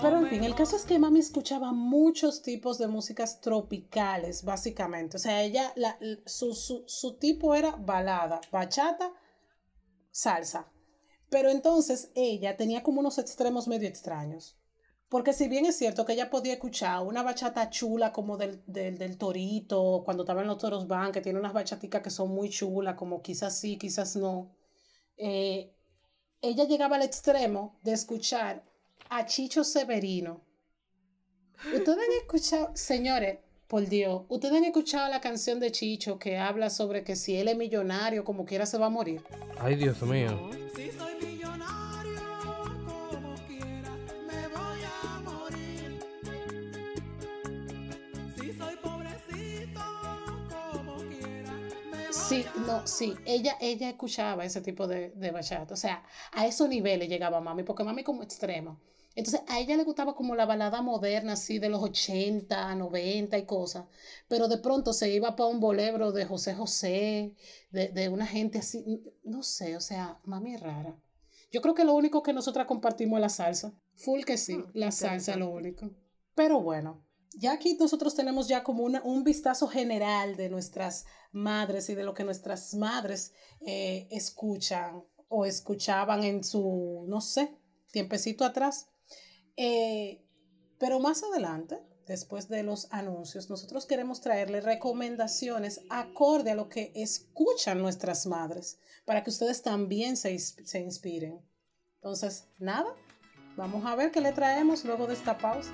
Pero 0.00 0.18
en 0.18 0.28
fin, 0.28 0.44
el 0.44 0.54
caso 0.54 0.76
es 0.76 0.84
que 0.84 0.98
mami 0.98 1.18
escuchaba 1.20 1.72
muchos 1.72 2.42
tipos 2.42 2.78
de 2.78 2.86
músicas 2.86 3.40
tropicales, 3.40 4.44
básicamente. 4.44 5.16
O 5.16 5.20
sea, 5.20 5.42
ella, 5.42 5.72
la- 5.76 5.98
su, 6.26 6.54
su- 6.54 6.84
su 6.86 7.14
tipo 7.18 7.54
era 7.54 7.74
balada, 7.76 8.40
bachata, 8.50 9.12
salsa. 10.10 10.68
Pero 11.30 11.50
entonces 11.50 12.10
ella 12.14 12.56
tenía 12.56 12.82
como 12.82 13.00
unos 13.00 13.18
extremos 13.18 13.66
medio 13.66 13.88
extraños. 13.88 14.58
Porque 15.08 15.32
si 15.32 15.48
bien 15.48 15.66
es 15.66 15.76
cierto 15.76 16.04
que 16.06 16.12
ella 16.14 16.30
podía 16.30 16.54
escuchar 16.54 17.00
una 17.02 17.22
bachata 17.22 17.68
chula 17.70 18.12
como 18.12 18.36
del, 18.36 18.62
del, 18.66 18.98
del 18.98 19.18
torito, 19.18 20.02
cuando 20.04 20.22
estaba 20.22 20.42
en 20.42 20.48
los 20.48 20.58
toros 20.58 20.86
van, 20.86 21.12
que 21.12 21.20
tiene 21.20 21.38
unas 21.38 21.52
bachaticas 21.52 22.02
que 22.02 22.10
son 22.10 22.30
muy 22.30 22.48
chulas, 22.50 22.94
como 22.96 23.20
quizás 23.22 23.58
sí, 23.58 23.78
quizás 23.78 24.16
no. 24.16 24.50
Eh, 25.24 25.72
ella 26.40 26.64
llegaba 26.64 26.96
al 26.96 27.02
extremo 27.02 27.78
de 27.84 27.92
escuchar 27.92 28.64
a 29.08 29.24
Chicho 29.24 29.62
Severino. 29.62 30.40
Ustedes 31.72 31.98
han 31.98 32.16
escuchado, 32.20 32.72
señores, 32.74 33.38
por 33.68 33.86
Dios, 33.86 34.24
ustedes 34.28 34.56
han 34.56 34.64
escuchado 34.64 35.08
la 35.08 35.20
canción 35.20 35.60
de 35.60 35.70
Chicho 35.70 36.18
que 36.18 36.38
habla 36.38 36.70
sobre 36.70 37.04
que 37.04 37.14
si 37.14 37.36
él 37.36 37.46
es 37.46 37.56
millonario, 37.56 38.24
como 38.24 38.44
quiera 38.44 38.66
se 38.66 38.78
va 38.78 38.86
a 38.86 38.90
morir. 38.90 39.22
Ay, 39.60 39.76
Dios 39.76 40.02
mío. 40.02 40.50
Si 40.74 40.90
soy 40.90 41.11
Sí, 52.12 52.44
no, 52.66 52.86
sí, 52.86 53.14
ella, 53.24 53.56
ella 53.60 53.88
escuchaba 53.88 54.44
ese 54.44 54.60
tipo 54.60 54.86
de, 54.86 55.10
de 55.10 55.30
bachata. 55.30 55.72
O 55.72 55.76
sea, 55.76 56.04
a 56.32 56.46
esos 56.46 56.68
niveles 56.68 57.08
llegaba 57.08 57.40
mami, 57.40 57.62
porque 57.62 57.84
mami 57.84 58.04
como 58.04 58.22
extremo. 58.22 58.80
Entonces, 59.14 59.42
a 59.48 59.58
ella 59.58 59.76
le 59.76 59.84
gustaba 59.84 60.14
como 60.14 60.34
la 60.34 60.46
balada 60.46 60.82
moderna, 60.82 61.34
así 61.34 61.58
de 61.58 61.68
los 61.70 61.82
80, 61.82 62.74
90 62.74 63.38
y 63.38 63.46
cosas. 63.46 63.86
Pero 64.28 64.48
de 64.48 64.58
pronto 64.58 64.92
se 64.92 65.10
iba 65.10 65.36
para 65.36 65.48
un 65.48 65.60
bolero 65.60 66.12
de 66.12 66.24
José 66.26 66.54
José, 66.54 67.34
de, 67.70 67.88
de 67.88 68.08
una 68.08 68.26
gente 68.26 68.58
así, 68.58 69.02
no 69.24 69.42
sé, 69.42 69.76
o 69.76 69.80
sea, 69.80 70.18
mami 70.24 70.54
es 70.54 70.60
rara. 70.60 70.96
Yo 71.50 71.60
creo 71.60 71.74
que 71.74 71.84
lo 71.84 71.94
único 71.94 72.22
que 72.22 72.32
nosotras 72.32 72.66
compartimos 72.66 73.18
es 73.18 73.22
la 73.22 73.28
salsa. 73.28 73.74
Full 73.96 74.22
que 74.24 74.38
sí, 74.38 74.62
la 74.72 74.90
salsa 74.90 75.36
lo 75.36 75.50
único. 75.50 75.90
Pero 76.34 76.60
bueno, 76.60 77.04
ya 77.34 77.52
aquí 77.52 77.76
nosotros 77.78 78.14
tenemos 78.14 78.48
ya 78.48 78.62
como 78.62 78.84
una- 78.84 79.02
un 79.02 79.24
vistazo 79.24 79.66
general 79.68 80.36
de 80.36 80.48
nuestras 80.48 81.04
madres 81.32 81.88
y 81.88 81.94
de 81.94 82.04
lo 82.04 82.14
que 82.14 82.24
nuestras 82.24 82.74
madres 82.74 83.32
eh, 83.66 84.08
escuchan 84.10 85.04
o 85.28 85.44
escuchaban 85.46 86.24
en 86.24 86.44
su, 86.44 87.04
no 87.08 87.20
sé, 87.20 87.56
tiempecito 87.90 88.44
atrás. 88.44 88.88
Eh, 89.56 90.24
pero 90.78 90.98
más 91.00 91.22
adelante, 91.22 91.78
después 92.06 92.48
de 92.48 92.62
los 92.64 92.88
anuncios, 92.92 93.48
nosotros 93.48 93.86
queremos 93.86 94.20
traerle 94.20 94.60
recomendaciones 94.60 95.80
acorde 95.90 96.50
a 96.50 96.54
lo 96.54 96.68
que 96.68 96.92
escuchan 96.94 97.80
nuestras 97.80 98.26
madres, 98.26 98.78
para 99.04 99.22
que 99.22 99.30
ustedes 99.30 99.62
también 99.62 100.16
se, 100.16 100.38
se 100.38 100.80
inspiren. 100.80 101.40
Entonces, 101.96 102.48
nada, 102.58 102.94
vamos 103.56 103.84
a 103.86 103.94
ver 103.94 104.10
qué 104.10 104.20
le 104.20 104.32
traemos 104.32 104.84
luego 104.84 105.06
de 105.06 105.14
esta 105.14 105.38
pausa. 105.38 105.70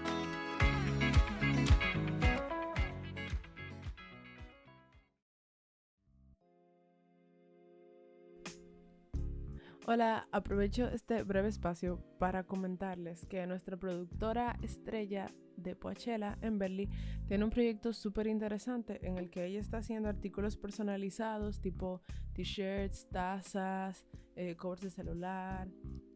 Hola, 9.91 10.29
aprovecho 10.33 10.87
este 10.89 11.23
breve 11.23 11.49
espacio 11.49 12.05
para 12.19 12.45
comentarles 12.45 13.25
que 13.25 13.47
nuestra 13.47 13.79
productora 13.79 14.59
estrella 14.61 15.25
de 15.57 15.77
Poachella, 15.77 16.37
Emberly, 16.43 16.91
tiene 17.27 17.45
un 17.45 17.49
proyecto 17.49 17.95
súper 17.95 18.27
interesante 18.27 18.99
en 19.07 19.17
el 19.17 19.31
que 19.31 19.47
ella 19.47 19.61
está 19.61 19.79
haciendo 19.79 20.11
artículos 20.11 20.59
personalizados 20.59 21.63
tipo 21.63 22.03
t-shirts, 22.35 23.09
tazas, 23.09 24.05
eh, 24.37 24.57
covers 24.57 24.83
de 24.83 24.91
celular 24.91 25.69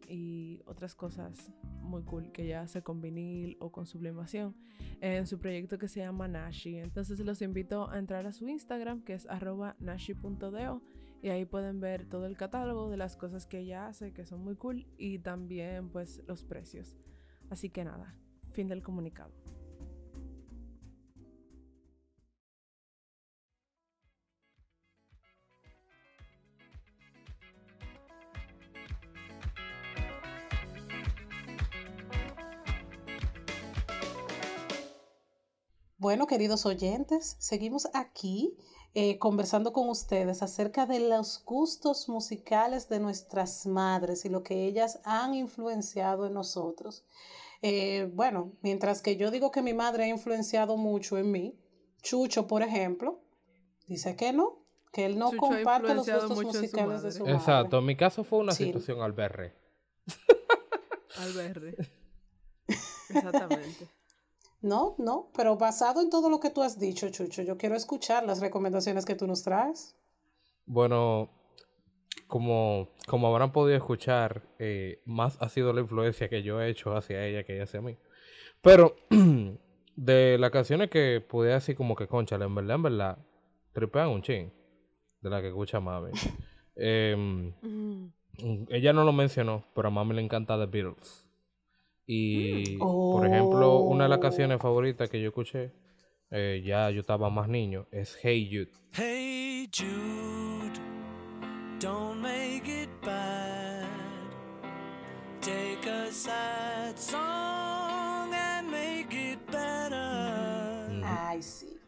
y 0.06 0.60
otras 0.66 0.94
cosas 0.94 1.50
muy 1.80 2.02
cool 2.02 2.30
que 2.30 2.42
ella 2.42 2.60
hace 2.60 2.82
con 2.82 3.00
vinil 3.00 3.56
o 3.58 3.72
con 3.72 3.86
sublimación 3.86 4.54
en 5.00 5.26
su 5.26 5.38
proyecto 5.38 5.78
que 5.78 5.88
se 5.88 6.00
llama 6.00 6.28
Nashi. 6.28 6.76
Entonces 6.76 7.18
los 7.20 7.40
invito 7.40 7.90
a 7.90 7.98
entrar 7.98 8.26
a 8.26 8.32
su 8.32 8.46
Instagram 8.46 9.02
que 9.02 9.14
es 9.14 9.26
arroba 9.30 9.76
nashi.deo 9.78 10.82
y 11.22 11.30
ahí 11.30 11.44
pueden 11.44 11.80
ver 11.80 12.04
todo 12.04 12.26
el 12.26 12.36
catálogo 12.36 12.90
de 12.90 12.96
las 12.96 13.16
cosas 13.16 13.46
que 13.46 13.60
ella 13.60 13.86
hace, 13.86 14.12
que 14.12 14.26
son 14.26 14.42
muy 14.42 14.56
cool, 14.56 14.86
y 14.98 15.20
también 15.20 15.88
pues 15.88 16.20
los 16.26 16.44
precios. 16.44 16.96
Así 17.48 17.70
que 17.70 17.84
nada, 17.84 18.16
fin 18.50 18.68
del 18.68 18.82
comunicado. 18.82 19.32
Bueno, 36.02 36.26
queridos 36.26 36.66
oyentes, 36.66 37.36
seguimos 37.38 37.88
aquí 37.94 38.56
eh, 38.92 39.20
conversando 39.20 39.72
con 39.72 39.88
ustedes 39.88 40.42
acerca 40.42 40.84
de 40.84 40.98
los 40.98 41.44
gustos 41.44 42.08
musicales 42.08 42.88
de 42.88 42.98
nuestras 42.98 43.66
madres 43.66 44.24
y 44.24 44.28
lo 44.28 44.42
que 44.42 44.66
ellas 44.66 44.98
han 45.04 45.32
influenciado 45.36 46.26
en 46.26 46.32
nosotros. 46.34 47.04
Eh, 47.62 48.10
bueno, 48.14 48.50
mientras 48.62 49.00
que 49.00 49.16
yo 49.16 49.30
digo 49.30 49.52
que 49.52 49.62
mi 49.62 49.74
madre 49.74 50.02
ha 50.02 50.08
influenciado 50.08 50.76
mucho 50.76 51.18
en 51.18 51.30
mí, 51.30 51.56
Chucho, 52.02 52.48
por 52.48 52.62
ejemplo, 52.62 53.20
dice 53.86 54.16
que 54.16 54.32
no, 54.32 54.66
que 54.92 55.06
él 55.06 55.16
no 55.16 55.30
Chucho 55.30 55.40
comparte 55.40 55.94
los 55.94 56.08
gustos 56.10 56.36
su 56.36 56.42
musicales 56.42 57.02
de 57.04 57.12
su 57.12 57.20
madre. 57.20 57.36
Exacto, 57.36 57.78
en 57.78 57.84
mi 57.86 57.94
caso 57.94 58.24
fue 58.24 58.40
una 58.40 58.54
Sí. 58.54 58.64
situación 58.64 59.02
al 59.02 59.12
berre. 59.12 59.54
Al. 61.16 61.76
Exactamente. 63.08 64.01
No, 64.62 64.94
no, 64.98 65.28
pero 65.36 65.56
basado 65.56 66.00
en 66.00 66.08
todo 66.10 66.30
lo 66.30 66.38
que 66.40 66.50
tú 66.50 66.62
has 66.62 66.78
dicho, 66.78 67.08
Chucho, 67.10 67.42
yo 67.42 67.56
quiero 67.58 67.74
escuchar 67.74 68.24
las 68.24 68.40
recomendaciones 68.40 69.04
que 69.04 69.16
tú 69.16 69.26
nos 69.26 69.42
traes. 69.42 69.96
Bueno, 70.66 71.30
como, 72.28 72.88
como 73.08 73.26
habrán 73.28 73.52
podido 73.52 73.76
escuchar, 73.76 74.42
eh, 74.58 75.02
más 75.04 75.36
ha 75.40 75.48
sido 75.48 75.72
la 75.72 75.80
influencia 75.80 76.28
que 76.28 76.42
yo 76.42 76.60
he 76.60 76.70
hecho 76.70 76.96
hacia 76.96 77.26
ella 77.26 77.44
que 77.44 77.54
ella 77.54 77.64
hacia 77.64 77.80
mí. 77.80 77.98
Pero 78.60 78.94
de 79.96 80.36
las 80.38 80.50
canciones 80.52 80.88
que 80.90 81.20
pude 81.20 81.52
así 81.52 81.74
como 81.74 81.96
que 81.96 82.06
conchale, 82.06 82.44
en 82.44 82.54
verdad, 82.54 82.76
en 82.76 82.82
verdad, 82.82 83.18
tripean 83.72 84.08
un 84.10 84.22
chin 84.22 84.52
de 85.20 85.30
la 85.30 85.40
que 85.40 85.48
escucha 85.48 85.80
mami. 85.80 86.12
Em, 86.74 87.52
Mm. 88.38 88.64
ella 88.70 88.94
no 88.94 89.04
lo 89.04 89.12
mencionó, 89.12 89.62
pero 89.74 89.88
a 89.88 89.90
mami 89.90 90.14
le 90.14 90.22
encanta 90.22 90.58
The 90.58 90.64
Beatles. 90.64 91.26
Y, 92.06 92.76
Mm. 92.76 92.78
por 92.80 93.26
ejemplo, 93.26 93.78
una 93.78 94.04
de 94.04 94.08
las 94.10 94.18
Oh. 94.18 94.22
canciones 94.22 94.60
favoritas 94.60 95.08
que 95.08 95.20
yo 95.20 95.28
escuché, 95.28 95.72
eh, 96.30 96.62
ya 96.64 96.90
yo 96.90 97.00
estaba 97.00 97.30
más 97.30 97.48
niño, 97.48 97.86
es 97.92 98.18
Hey 98.22 98.48
Jude. 98.50 98.72
Hey 98.92 99.68
Jude, 99.72 100.72
don't 101.80 102.20
make 102.20 102.62
it 102.66 102.90
bad. 103.04 103.86
Take 105.40 105.88
a 105.90 106.10
sad 106.12 106.96
song 106.96 108.32
and 108.34 108.68
make 108.70 109.12
it 109.32 109.38
better. 109.50 111.02
Ay, 111.04 111.42
sí. 111.42 111.78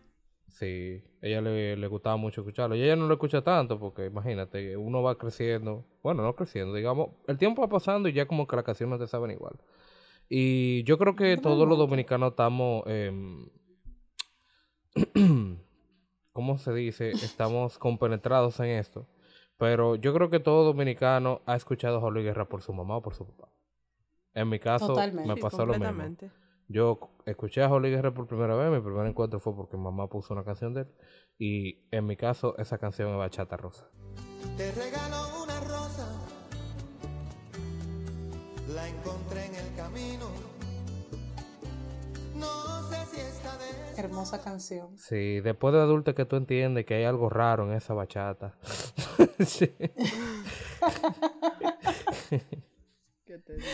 Sí, 0.48 1.02
ella 1.20 1.40
le, 1.40 1.76
le 1.76 1.86
gustaba 1.88 2.16
mucho 2.16 2.40
escucharlo. 2.42 2.76
Y 2.76 2.82
ella 2.82 2.94
no 2.96 3.06
lo 3.06 3.14
escucha 3.14 3.42
tanto 3.42 3.78
porque 3.78 4.06
imagínate, 4.06 4.76
uno 4.76 5.02
va 5.02 5.16
creciendo. 5.18 5.84
Bueno, 6.02 6.22
no 6.22 6.34
creciendo, 6.36 6.74
digamos. 6.74 7.10
El 7.26 7.38
tiempo 7.38 7.62
va 7.62 7.68
pasando 7.68 8.08
y 8.08 8.12
ya 8.12 8.26
como 8.26 8.46
que 8.46 8.54
las 8.56 8.64
canciones 8.64 8.98
te 9.00 9.06
saben 9.08 9.32
igual. 9.32 9.54
Y 10.28 10.84
yo 10.84 10.98
creo 10.98 11.16
que 11.16 11.36
todos 11.36 11.68
los 11.68 11.78
dominicanos 11.78 12.30
estamos... 12.30 12.84
em, 12.86 13.48
¿Cómo 16.32 16.58
se 16.58 16.72
dice? 16.72 17.10
Estamos 17.10 17.78
compenetrados 17.78 18.58
en 18.60 18.70
esto. 18.70 19.06
Pero 19.56 19.94
yo 19.94 20.12
creo 20.12 20.30
que 20.30 20.40
todo 20.40 20.64
dominicano 20.64 21.42
ha 21.46 21.54
escuchado 21.54 21.98
a 21.98 22.00
Julio 22.00 22.22
Guerra 22.24 22.48
por 22.48 22.62
su 22.62 22.72
mamá 22.72 22.96
o 22.96 23.02
por 23.02 23.14
su 23.14 23.24
papá. 23.24 23.52
En 24.34 24.48
mi 24.48 24.58
caso, 24.58 24.88
Totalmente. 24.88 25.28
me 25.28 25.34
Sí, 25.36 25.40
pasó 25.40 25.64
lo 25.64 25.78
mismo. 25.78 26.16
Yo 26.66 26.98
escuché 27.26 27.62
a 27.62 27.70
Holly 27.70 27.90
Guerra 27.90 28.12
por 28.12 28.26
primera 28.26 28.56
vez, 28.56 28.70
mi 28.70 28.80
primer 28.80 29.06
encuentro 29.06 29.38
fue 29.38 29.54
porque 29.54 29.76
mamá 29.76 30.08
puso 30.08 30.32
una 30.32 30.44
canción 30.44 30.72
de 30.72 30.82
él 30.82 30.88
y 31.38 31.86
en 31.90 32.06
mi 32.06 32.16
caso 32.16 32.56
esa 32.58 32.78
canción 32.78 33.10
es 33.10 33.16
Bachata 33.16 33.56
Rosa. 33.56 33.90
Te 34.56 34.72
regalo 34.72 35.33
la 38.68 38.88
encontré 38.88 39.46
en 39.46 39.54
el 39.54 39.74
camino. 39.76 40.30
No 42.34 42.88
sé 42.88 42.96
si 43.14 43.20
está 43.20 43.56
de 43.58 44.00
Hermosa 44.00 44.42
canción. 44.42 44.96
Sí, 44.98 45.40
después 45.40 45.72
de 45.74 45.80
adulto 45.80 46.14
que 46.14 46.24
tú 46.24 46.36
entiendes 46.36 46.84
que 46.84 46.94
hay 46.94 47.04
algo 47.04 47.28
raro 47.28 47.64
en 47.70 47.76
esa 47.76 47.94
bachata. 47.94 48.56
Sí. 49.44 49.66
¿Qué 53.24 53.38
te 53.38 53.54
digo? 53.54 53.66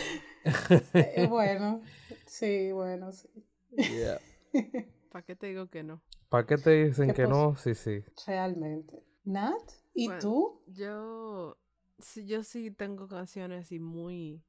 Eh, 0.93 1.27
bueno, 1.29 1.81
sí, 2.25 2.71
bueno, 2.71 3.11
sí. 3.11 3.29
Yeah. 3.77 4.19
¿Para 5.11 5.23
qué 5.23 5.35
te 5.35 5.47
digo 5.47 5.67
que 5.67 5.83
no? 5.83 6.01
¿Para 6.29 6.47
qué 6.47 6.57
te 6.57 6.85
dicen 6.85 7.09
¿Qué 7.09 7.13
que 7.13 7.27
no? 7.27 7.55
Sí, 7.57 7.75
sí. 7.75 8.03
Realmente. 8.25 9.03
Nat, 9.23 9.61
¿y 9.93 10.07
Bueno, 10.07 10.21
tú? 10.21 10.63
Yo 10.67 11.57
sí, 11.99 12.25
yo 12.25 12.43
sí 12.43 12.71
tengo 12.71 13.07
canciones 13.07 13.65
así 13.65 13.79
muy, 13.79 14.43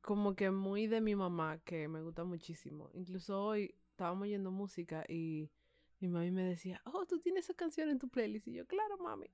como 0.00 0.34
que 0.34 0.50
muy 0.50 0.86
de 0.86 1.00
mi 1.00 1.14
mamá, 1.14 1.58
que 1.64 1.88
me 1.88 2.02
gusta 2.02 2.24
muchísimo. 2.24 2.90
Incluso 2.94 3.44
hoy 3.44 3.74
estábamos 3.90 4.22
oyendo 4.22 4.50
música 4.50 5.04
y 5.08 5.50
mi 6.00 6.08
mami 6.08 6.30
me 6.30 6.44
decía, 6.44 6.80
oh, 6.84 7.04
tú 7.06 7.18
tienes 7.20 7.44
esa 7.44 7.54
canción 7.54 7.90
en 7.90 7.98
tu 7.98 8.08
playlist. 8.08 8.48
Y 8.48 8.54
yo, 8.54 8.66
claro, 8.66 8.96
mami. 8.98 9.26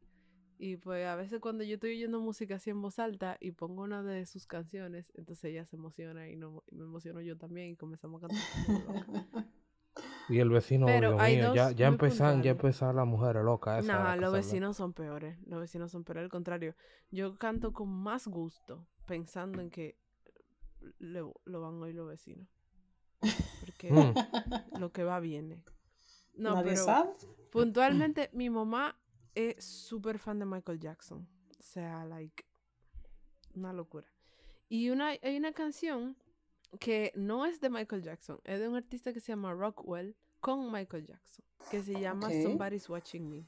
Y 0.59 0.77
pues 0.77 1.07
a 1.07 1.17
veces 1.17 1.41
cuando 1.41 1.65
yo 1.65 1.75
estoy 1.75 1.93
oyendo 1.93 2.19
música 2.21 2.57
así 2.57 2.71
en 2.71 2.81
voz 2.81 2.99
alta 2.99 3.37
y 3.41 3.53
pongo 3.53 3.83
una 3.83 4.03
de 4.03 4.25
sus 4.27 4.47
canciones, 4.47 5.13
entonces 5.15 5.45
ella 5.45 5.67
se 5.67 5.77
emociona 5.77 6.29
y, 6.29 6.37
no, 6.37 6.65
y 6.67 6.77
me 6.77 6.85
emociono 6.85 7.21
yo 7.21 7.37
también 7.37 7.71
y 7.71 7.77
comenzamos 7.77 8.23
a 8.23 8.29
cantar. 8.29 8.43
Y 10.29 10.41
el 10.41 10.51
vecino, 10.51 10.87
Pero 10.87 11.11
Dios 11.11 11.23
hay 11.23 11.37
mío, 11.37 11.55
ya, 11.55 11.67
dos 11.67 11.77
ya 11.77 11.87
empezaron, 11.87 12.43
ya 12.43 12.51
empezaron 12.51 12.97
las 12.97 13.07
mujeres 13.07 13.45
locas. 13.45 13.85
No, 13.85 14.17
los 14.17 14.33
vecinos 14.33 14.77
son 14.77 14.93
peores. 14.93 15.39
Los 15.47 15.61
vecinos 15.61 15.93
son 15.93 16.05
peores. 16.05 16.25
Al 16.25 16.31
contrario, 16.31 16.75
yo 17.11 17.39
canto 17.39 17.73
con 17.73 17.89
más 17.89 18.27
gusto 18.27 18.87
pensando 19.07 19.61
en 19.61 19.71
que 19.71 19.97
le- 20.99 21.33
lo 21.45 21.61
van 21.61 21.75
a 21.75 21.79
oír 21.81 21.95
los 21.95 22.09
vecinos. 22.09 22.47
Porque 23.61 23.91
Mm. 23.91 24.79
lo 24.79 24.93
que 24.93 25.05
va 25.05 25.21
viene. 25.21 25.63
No, 26.35 26.55
Nadie 26.55 26.73
pero 26.73 26.85
sabe. 26.85 27.11
puntualmente 27.51 28.29
mi 28.33 28.51
mamá 28.51 28.99
es 29.35 29.65
súper 29.65 30.19
fan 30.19 30.39
de 30.39 30.45
Michael 30.47 30.79
Jackson. 30.81 31.27
O 31.59 31.63
sea, 31.63 32.05
like, 32.05 32.45
una 33.55 33.73
locura. 33.73 34.07
Y 34.69 34.91
una, 34.91 35.09
hay 35.23 35.37
una 35.37 35.53
canción 35.53 36.17
que 36.81 37.13
no 37.15 37.47
es 37.47 37.61
de 37.61 37.71
Michael 37.71 38.03
Jackson, 38.03 38.41
es 38.45 38.61
de 38.61 38.69
un 38.69 38.77
artista 38.77 39.13
que 39.13 39.21
se 39.21 39.33
llama 39.33 39.53
Rockwell 39.55 40.15
con 40.41 40.71
Michael 40.71 41.07
Jackson, 41.07 41.45
que 41.71 41.83
se 41.83 41.99
llama. 42.01 42.29
Somebody's 42.31 42.89
Watching 42.89 43.31
Me. 43.31 43.45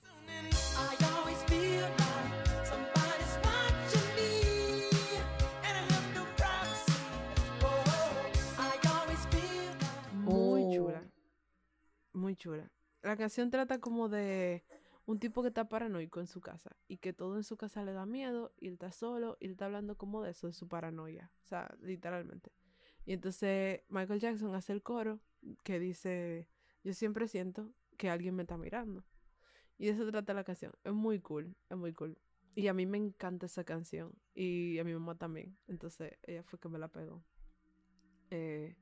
Muy 12.28 12.36
chula. 12.36 12.70
La 13.00 13.16
canción 13.16 13.48
trata 13.48 13.78
como 13.78 14.10
de 14.10 14.62
un 15.06 15.18
tipo 15.18 15.40
que 15.40 15.48
está 15.48 15.66
paranoico 15.66 16.20
en 16.20 16.26
su 16.26 16.42
casa 16.42 16.76
y 16.86 16.98
que 16.98 17.14
todo 17.14 17.36
en 17.38 17.42
su 17.42 17.56
casa 17.56 17.82
le 17.84 17.94
da 17.94 18.04
miedo 18.04 18.52
y 18.58 18.66
él 18.66 18.74
está 18.74 18.92
solo 18.92 19.38
y 19.40 19.46
él 19.46 19.52
está 19.52 19.64
hablando 19.64 19.96
como 19.96 20.22
de 20.22 20.32
eso, 20.32 20.46
de 20.46 20.52
su 20.52 20.68
paranoia. 20.68 21.32
O 21.42 21.46
sea, 21.46 21.74
literalmente. 21.80 22.52
Y 23.06 23.14
entonces 23.14 23.80
Michael 23.88 24.20
Jackson 24.20 24.54
hace 24.54 24.74
el 24.74 24.82
coro 24.82 25.20
que 25.64 25.78
dice, 25.78 26.50
yo 26.84 26.92
siempre 26.92 27.28
siento 27.28 27.72
que 27.96 28.10
alguien 28.10 28.34
me 28.34 28.42
está 28.42 28.58
mirando. 28.58 29.06
Y 29.78 29.86
de 29.86 29.92
eso 29.92 30.06
trata 30.10 30.34
la 30.34 30.44
canción. 30.44 30.74
Es 30.84 30.92
muy 30.92 31.20
cool, 31.20 31.56
es 31.70 31.78
muy 31.78 31.94
cool. 31.94 32.18
Y 32.54 32.68
a 32.68 32.74
mí 32.74 32.84
me 32.84 32.98
encanta 32.98 33.46
esa 33.46 33.64
canción. 33.64 34.12
Y 34.34 34.78
a 34.80 34.84
mi 34.84 34.92
mamá 34.92 35.16
también. 35.16 35.56
Entonces 35.66 36.18
ella 36.24 36.42
fue 36.42 36.58
que 36.58 36.68
me 36.68 36.78
la 36.78 36.88
pegó. 36.88 37.24
Eh, 38.28 38.76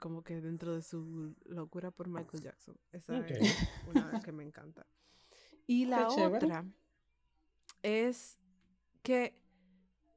como 0.00 0.24
que 0.24 0.40
dentro 0.40 0.74
de 0.74 0.82
su 0.82 1.36
locura 1.44 1.92
por 1.92 2.08
Michael 2.08 2.42
Jackson. 2.42 2.76
Esa 2.90 3.16
Ok. 3.20 3.30
es 3.30 3.56
una 3.86 4.20
que 4.20 4.32
me 4.32 4.42
encanta. 4.42 4.84
Y 5.68 5.84
la 5.84 6.08
Qué 6.08 6.14
chévere. 6.16 6.46
otra 6.46 6.64
es 7.82 8.38
que, 9.02 9.40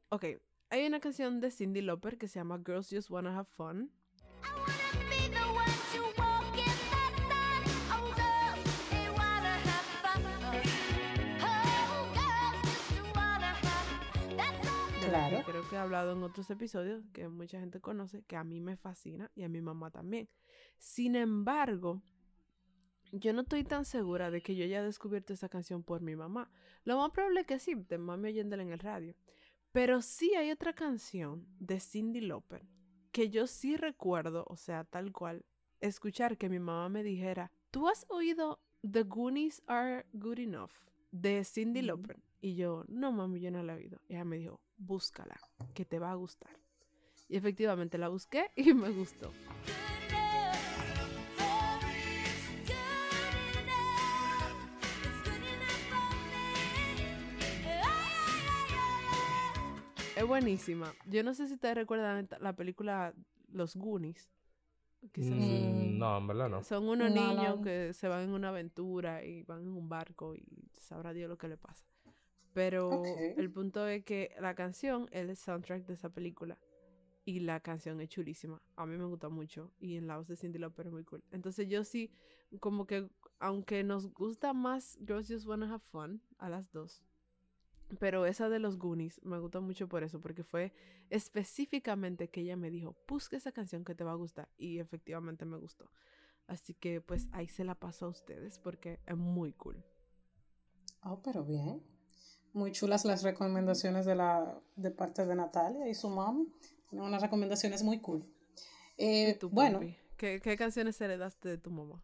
ok, 0.09 0.25
hay 0.71 0.87
una 0.87 0.99
canción 0.99 1.39
de 1.39 1.51
Cindy 1.51 1.81
Lauper 1.81 2.17
que 2.17 2.27
se 2.27 2.39
llama 2.39 2.61
Girls 2.65 2.89
Just 2.89 3.11
Wanna 3.11 3.37
Have 3.37 3.49
Fun. 3.51 3.91
La 15.31 15.37
que 15.39 15.43
Claro. 15.43 15.51
creo 15.51 15.69
que 15.69 15.75
he 15.75 15.79
hablado 15.79 16.13
en 16.13 16.23
otros 16.23 16.49
episodios, 16.49 17.03
que 17.13 17.27
mucha 17.27 17.59
gente 17.59 17.79
conoce, 17.79 18.23
que 18.23 18.35
a 18.35 18.43
mí 18.43 18.59
me 18.59 18.75
fascina 18.77 19.31
y 19.35 19.43
a 19.43 19.49
mi 19.49 19.61
mamá 19.61 19.91
también. 19.91 20.29
Sin 20.77 21.15
embargo, 21.15 22.01
yo 23.11 23.33
no 23.33 23.41
estoy 23.41 23.63
tan 23.63 23.85
segura 23.85 24.31
de 24.31 24.41
que 24.41 24.55
yo 24.55 24.65
haya 24.65 24.83
descubierto 24.83 25.33
esa 25.33 25.49
canción 25.49 25.83
por 25.83 26.01
mi 26.01 26.15
mamá. 26.15 26.51
Lo 26.83 26.97
más 26.97 27.11
probable 27.11 27.41
es 27.41 27.47
que 27.47 27.59
sí, 27.59 27.75
de 27.75 27.97
mami 27.97 28.29
oyéndola 28.29 28.63
en 28.63 28.71
el 28.71 28.79
radio. 28.79 29.15
Pero 29.71 30.01
sí 30.01 30.33
hay 30.35 30.51
otra 30.51 30.73
canción 30.73 31.47
de 31.59 31.79
Cindy 31.79 32.21
Lauper 32.21 32.65
que 33.11 33.29
yo 33.29 33.45
sí 33.45 33.77
recuerdo, 33.77 34.43
o 34.47 34.57
sea, 34.57 34.85
tal 34.85 35.11
cual, 35.11 35.45
escuchar 35.81 36.35
que 36.37 36.49
mi 36.49 36.57
mamá 36.57 36.89
me 36.89 37.03
dijera, 37.03 37.51
¿tú 37.69 37.87
has 37.87 38.07
oído 38.09 38.59
The 38.89 39.03
Goonies 39.03 39.61
Are 39.67 40.05
Good 40.13 40.39
Enough? 40.39 40.71
de 41.11 41.43
Cindy. 41.43 41.83
Lauper. 41.83 42.19
Y 42.41 42.55
yo, 42.55 42.83
no 42.87 43.11
mami, 43.11 43.39
yo 43.39 43.51
no 43.51 43.61
la 43.61 43.73
he 43.73 43.77
oído. 43.77 44.01
Y 44.09 44.13
ella 44.15 44.25
me 44.25 44.37
dijo, 44.37 44.59
búscala, 44.77 45.39
que 45.73 45.85
te 45.85 45.99
va 45.99 46.11
a 46.11 46.15
gustar. 46.15 46.51
Y 47.29 47.37
efectivamente 47.37 47.97
la 47.97 48.09
busqué 48.09 48.51
y 48.55 48.73
me 48.73 48.89
gustó. 48.89 49.31
Es 60.15 60.25
buenísima. 60.27 60.93
Yo 61.07 61.23
no 61.23 61.33
sé 61.33 61.47
si 61.47 61.55
ustedes 61.55 61.75
recuerdan 61.75 62.27
la 62.39 62.53
película 62.55 63.13
Los 63.51 63.75
Goonies. 63.75 64.29
Quizás. 65.11 65.31
Mm, 65.35 65.97
no, 65.97 66.17
en 66.17 66.27
verdad 66.27 66.49
no. 66.49 66.63
Son 66.63 66.87
unos 66.87 67.11
No, 67.11 67.27
niños 67.33 67.57
no. 67.57 67.61
que 67.63 67.93
se 67.93 68.07
van 68.07 68.21
en 68.23 68.29
una 68.29 68.49
aventura 68.49 69.23
y 69.23 69.43
van 69.43 69.61
en 69.63 69.69
un 69.69 69.89
barco 69.89 70.35
y 70.35 70.45
sabrá 70.79 71.13
Dios 71.13 71.27
lo 71.29 71.37
que 71.37 71.47
le 71.47 71.57
pasa. 71.57 71.85
Pero 72.53 73.03
el 73.05 73.51
punto 73.51 73.87
es 73.87 74.03
que 74.03 74.35
la 74.39 74.55
canción 74.55 75.07
es 75.11 75.27
el 75.27 75.35
soundtrack 75.35 75.85
de 75.85 75.93
esa 75.93 76.09
película. 76.09 76.57
Y 77.25 77.39
la 77.39 77.61
canción 77.61 78.01
es 78.01 78.09
chulísima. 78.09 78.61
A 78.75 78.85
mí 78.85 78.97
me 78.97 79.05
gusta 79.05 79.29
mucho. 79.29 79.71
Y 79.79 79.95
en 79.95 80.07
la 80.07 80.17
voz 80.17 80.27
de 80.27 80.35
Cindy 80.35 80.59
Lauper 80.59 80.87
es 80.87 80.93
muy 80.93 81.03
cool. 81.05 81.23
Entonces 81.31 81.67
yo 81.69 81.83
sí, 81.83 82.11
como 82.59 82.85
que, 82.85 83.09
aunque 83.39 83.83
nos 83.83 84.13
gusta 84.13 84.53
más 84.53 84.97
Girls 84.99 85.29
Just 85.29 85.47
Wanna 85.47 85.73
Have 85.73 85.83
Fun, 85.89 86.21
a 86.37 86.49
las 86.49 86.71
dos. 86.71 87.01
Pero 87.99 88.25
esa 88.25 88.49
de 88.49 88.59
los 88.59 88.77
Goonies 88.77 89.23
me 89.23 89.39
gusta 89.39 89.59
mucho 89.59 89.87
por 89.87 90.03
eso, 90.03 90.19
porque 90.19 90.43
fue 90.43 90.73
específicamente 91.09 92.27
que 92.27 92.41
ella 92.41 92.57
me 92.57 92.71
dijo, 92.71 92.95
busca 93.07 93.37
esa 93.37 93.51
canción 93.51 93.85
que 93.85 93.95
te 93.95 94.03
va 94.03 94.11
a 94.11 94.15
gustar. 94.15 94.49
Y 94.57 94.79
efectivamente 94.79 95.45
me 95.45 95.57
gustó. 95.57 95.89
Así 96.47 96.73
que 96.73 96.99
pues 96.99 97.29
ahí 97.31 97.47
se 97.47 97.63
la 97.63 97.75
paso 97.75 98.05
a 98.07 98.09
ustedes 98.09 98.59
porque 98.59 98.99
es 99.05 99.15
muy 99.15 99.53
cool. 99.53 99.81
Oh, 101.03 101.21
pero 101.21 101.43
bien. 101.43 101.81
Muy 102.53 102.71
chulas 102.71 103.03
las 103.05 103.23
recomendaciones 103.23 104.05
de 104.05 104.15
la 104.15 104.59
de 104.75 104.91
parte 104.91 105.25
de 105.25 105.35
Natalia 105.35 105.87
y 105.89 105.95
su 105.95 106.09
mami. 106.09 106.47
Tienen 106.89 107.07
unas 107.07 107.21
recomendaciones 107.21 107.81
muy 107.83 107.99
cool. 107.99 108.23
Eh, 108.97 109.31
¿Y 109.35 109.39
tú, 109.39 109.49
bueno? 109.49 109.79
¿Qué, 110.17 110.39
¿Qué 110.41 110.55
canciones 110.55 110.99
heredaste 111.01 111.49
de 111.49 111.57
tu 111.57 111.71
mamá? 111.71 112.01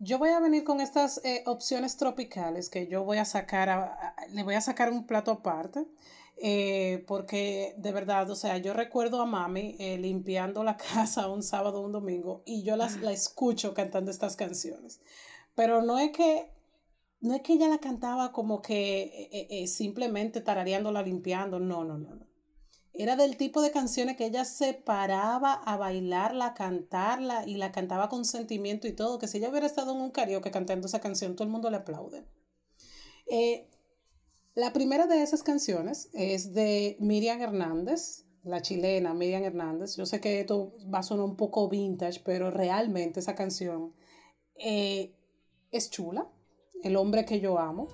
yo 0.00 0.16
voy 0.18 0.28
a 0.30 0.38
venir 0.38 0.62
con 0.62 0.80
estas 0.80 1.20
eh, 1.24 1.42
opciones 1.46 1.96
tropicales 1.96 2.70
que 2.70 2.86
yo 2.86 3.02
voy 3.02 3.18
a 3.18 3.24
sacar, 3.24 3.68
a- 3.68 3.84
a- 4.16 4.26
le 4.28 4.44
voy 4.44 4.54
a 4.54 4.60
sacar 4.60 4.90
un 4.92 5.06
plato 5.06 5.32
aparte. 5.32 5.86
eh, 6.40 7.04
porque 7.08 7.74
de 7.78 7.90
verdad, 7.90 8.30
o 8.30 8.36
sea, 8.36 8.58
yo 8.58 8.72
recuerdo 8.72 9.20
a 9.20 9.26
mami 9.26 9.74
eh, 9.80 9.98
limpiando 9.98 10.62
la 10.62 10.76
casa 10.94 11.28
un 11.28 11.42
sábado 11.42 11.80
o 11.80 11.84
un 11.84 11.90
domingo 11.90 12.42
y 12.46 12.62
yo 12.62 12.76
las, 12.76 12.96
la 12.98 13.10
escucho 13.10 13.74
cantando 13.74 14.12
estas 14.12 14.36
canciones. 14.36 15.00
Pero 15.56 15.82
no 15.82 15.98
es 15.98 16.12
que 16.12 16.48
no 17.20 17.34
es 17.34 17.42
que 17.42 17.54
ella 17.54 17.68
la 17.68 17.78
cantaba 17.78 18.32
como 18.32 18.62
que 18.62 19.02
eh, 19.02 19.28
eh, 19.32 19.46
eh, 19.50 19.66
simplemente 19.66 20.40
tarareándola, 20.40 21.02
limpiando, 21.02 21.58
no, 21.58 21.84
no, 21.84 21.98
no, 21.98 22.14
no. 22.14 22.28
Era 22.92 23.16
del 23.16 23.36
tipo 23.36 23.62
de 23.62 23.70
canciones 23.70 24.16
que 24.16 24.26
ella 24.26 24.44
se 24.44 24.74
paraba 24.74 25.52
a 25.52 25.76
bailarla, 25.76 26.46
a 26.46 26.54
cantarla 26.54 27.46
y 27.46 27.54
la 27.54 27.70
cantaba 27.70 28.08
con 28.08 28.24
sentimiento 28.24 28.88
y 28.88 28.92
todo, 28.92 29.18
que 29.18 29.28
si 29.28 29.38
ella 29.38 29.50
hubiera 29.50 29.66
estado 29.66 29.94
en 29.94 30.00
un 30.00 30.10
karaoke 30.10 30.50
cantando 30.50 30.88
esa 30.88 31.00
canción, 31.00 31.36
todo 31.36 31.44
el 31.44 31.52
mundo 31.52 31.70
le 31.70 31.76
aplaude. 31.76 32.24
Eh, 33.30 33.68
la 34.54 34.72
primera 34.72 35.06
de 35.06 35.22
esas 35.22 35.44
canciones 35.44 36.10
es 36.12 36.54
de 36.54 36.96
Miriam 36.98 37.40
Hernández, 37.40 38.24
la 38.42 38.62
chilena 38.62 39.14
Miriam 39.14 39.44
Hernández. 39.44 39.96
Yo 39.96 40.06
sé 40.06 40.20
que 40.20 40.40
esto 40.40 40.74
va 40.92 41.00
a 41.00 41.04
sonar 41.04 41.24
un 41.24 41.36
poco 41.36 41.68
vintage, 41.68 42.20
pero 42.24 42.50
realmente 42.50 43.20
esa 43.20 43.36
canción 43.36 43.94
es 44.56 45.90
chula. 45.90 46.28
El 46.82 46.96
hombre 46.96 47.24
que 47.24 47.40
yo 47.40 47.58
amo. 47.58 47.88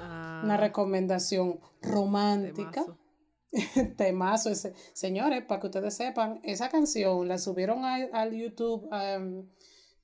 Ah, 0.00 0.40
Una 0.44 0.56
recomendación 0.56 1.60
romántica. 1.80 2.84
temazo. 2.84 2.98
Temazo 3.96 4.50
ese. 4.50 4.74
Señores, 4.92 5.44
para 5.44 5.60
que 5.60 5.66
ustedes 5.68 5.94
sepan, 5.94 6.40
esa 6.42 6.68
canción 6.68 7.28
la 7.28 7.38
subieron 7.38 7.84
a- 7.84 8.08
al 8.12 8.32
YouTube, 8.32 8.88
um, 8.92 9.46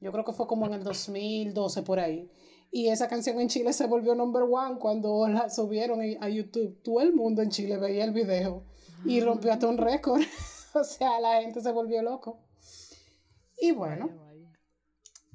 yo 0.01 0.13
creo 0.13 0.25
que 0.25 0.33
fue 0.33 0.47
como 0.47 0.67
en 0.67 0.75
el 0.75 0.85
2012 0.85 1.83
por 1.83 1.99
ahí. 2.01 2.31
Y 2.71 2.89
esa 2.89 3.09
canción 3.09 3.41
en 3.41 3.49
Chile 3.49 3.73
se 3.73 3.87
volvió 3.87 4.15
number 4.15 4.43
one 4.43 4.79
cuando 4.79 5.27
la 5.27 5.51
subieron 5.51 6.01
a 6.21 6.29
YouTube. 6.29 6.81
Todo 6.83 7.01
el 7.01 7.13
mundo 7.13 7.43
en 7.43 7.51
Chile 7.51 7.79
veía 7.79 8.05
el 8.05 8.13
video 8.13 8.65
y 9.05 9.21
rompió 9.21 9.53
hasta 9.53 9.67
un 9.67 9.79
récord. 9.79 10.21
o 10.75 10.85
sea, 10.85 11.21
la 11.21 11.43
gente 11.43 11.61
se 11.61 11.73
volvió 11.73 12.03
loco. 12.03 12.39
Y 13.61 13.73
bueno, 13.73 14.09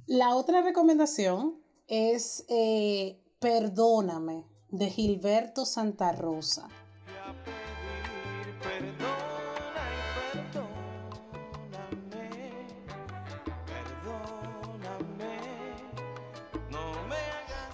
la 0.08 0.36
otra 0.36 0.62
recomendación 0.62 1.62
es 1.88 2.46
eh, 2.48 3.22
Perdóname 3.40 4.46
de 4.70 4.90
Gilberto 4.90 5.66
Santa 5.66 6.12
Rosa. 6.14 6.70
Y 7.04 7.14
a 7.18 8.56
pedir 8.62 8.95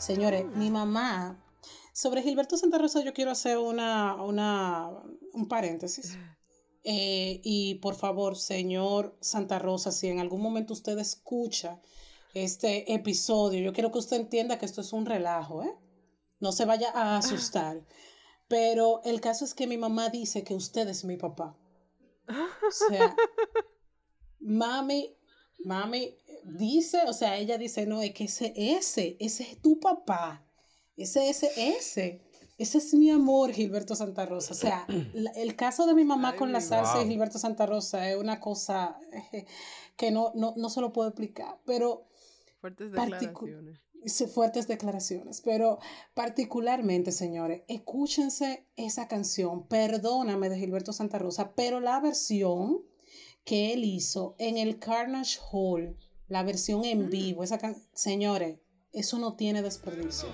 Señores, 0.01 0.47
mi 0.55 0.71
mamá, 0.71 1.39
sobre 1.93 2.23
Gilberto 2.23 2.57
Santa 2.57 2.79
Rosa 2.79 3.03
yo 3.03 3.13
quiero 3.13 3.29
hacer 3.29 3.59
una, 3.59 4.15
una, 4.15 4.89
un 5.33 5.47
paréntesis. 5.47 6.17
Eh, 6.83 7.39
y 7.43 7.75
por 7.75 7.93
favor, 7.93 8.35
señor 8.35 9.15
Santa 9.21 9.59
Rosa, 9.59 9.91
si 9.91 10.07
en 10.07 10.19
algún 10.19 10.41
momento 10.41 10.73
usted 10.73 10.97
escucha 10.97 11.79
este 12.33 12.91
episodio, 12.91 13.61
yo 13.61 13.73
quiero 13.73 13.91
que 13.91 13.99
usted 13.99 14.17
entienda 14.17 14.57
que 14.57 14.65
esto 14.65 14.81
es 14.81 14.91
un 14.91 15.05
relajo, 15.05 15.61
¿eh? 15.61 15.75
No 16.39 16.51
se 16.51 16.65
vaya 16.65 16.89
a 16.95 17.17
asustar. 17.17 17.85
Pero 18.47 19.01
el 19.03 19.21
caso 19.21 19.45
es 19.45 19.53
que 19.53 19.67
mi 19.67 19.77
mamá 19.77 20.09
dice 20.09 20.43
que 20.43 20.55
usted 20.55 20.87
es 20.87 21.05
mi 21.05 21.17
papá. 21.17 21.55
O 22.27 22.71
sea, 22.71 23.15
mami, 24.39 25.15
mami 25.63 26.17
dice, 26.43 26.99
o 27.07 27.13
sea, 27.13 27.37
ella 27.37 27.57
dice, 27.57 27.85
no, 27.85 28.01
es 28.01 28.13
que 28.13 28.25
ese, 28.25 28.53
ese, 28.55 29.17
ese 29.19 29.43
es 29.43 29.61
tu 29.61 29.79
papá. 29.79 30.45
Ese, 30.97 31.29
ese, 31.29 31.49
ese. 31.57 32.21
Ese 32.57 32.77
es 32.77 32.93
mi 32.93 33.09
amor, 33.09 33.51
Gilberto 33.53 33.95
Santa 33.95 34.25
Rosa. 34.25 34.53
O 34.53 34.55
sea, 34.57 34.85
la- 35.13 35.31
el 35.31 35.55
caso 35.55 35.87
de 35.87 35.93
mi 35.95 36.03
mamá 36.03 36.31
Ay, 36.31 36.37
con 36.37 36.51
la 36.51 36.61
salsa 36.61 36.97
y 36.97 37.01
Wow. 37.01 37.09
Gilberto 37.09 37.39
Santa 37.39 37.65
Rosa 37.65 38.09
es 38.09 38.17
una 38.17 38.39
cosa 38.39 38.99
que 39.97 40.11
no, 40.11 40.31
no, 40.35 40.53
no 40.57 40.69
se 40.69 40.81
lo 40.81 40.93
puedo 40.93 41.09
explicar. 41.09 41.59
Pero 41.65 42.07
Fuertes 42.59 42.91
declaraciones. 42.91 43.79
Fuertes 44.33 44.67
declaraciones, 44.67 45.41
pero 45.41 45.77
particularmente, 46.15 47.11
señores, 47.11 47.61
escúchense 47.67 48.65
esa 48.75 49.07
canción, 49.07 49.67
Perdóname 49.67 50.49
de 50.49 50.57
Gilberto 50.57 50.91
Santa 50.93 51.19
Rosa, 51.19 51.53
pero 51.55 51.79
la 51.79 51.99
versión 51.99 52.81
que 53.43 53.73
él 53.73 53.83
hizo 53.83 54.35
en 54.39 54.57
el 54.57 54.79
Carnage 54.79 55.39
Hall, 55.51 55.97
la 56.31 56.43
versión 56.43 56.85
en 56.85 57.09
vivo, 57.09 57.43
esa 57.43 57.57
can- 57.57 57.75
señores, 57.93 58.57
eso 58.93 59.19
no 59.19 59.35
tiene 59.35 59.61
desperdicio. 59.61 60.29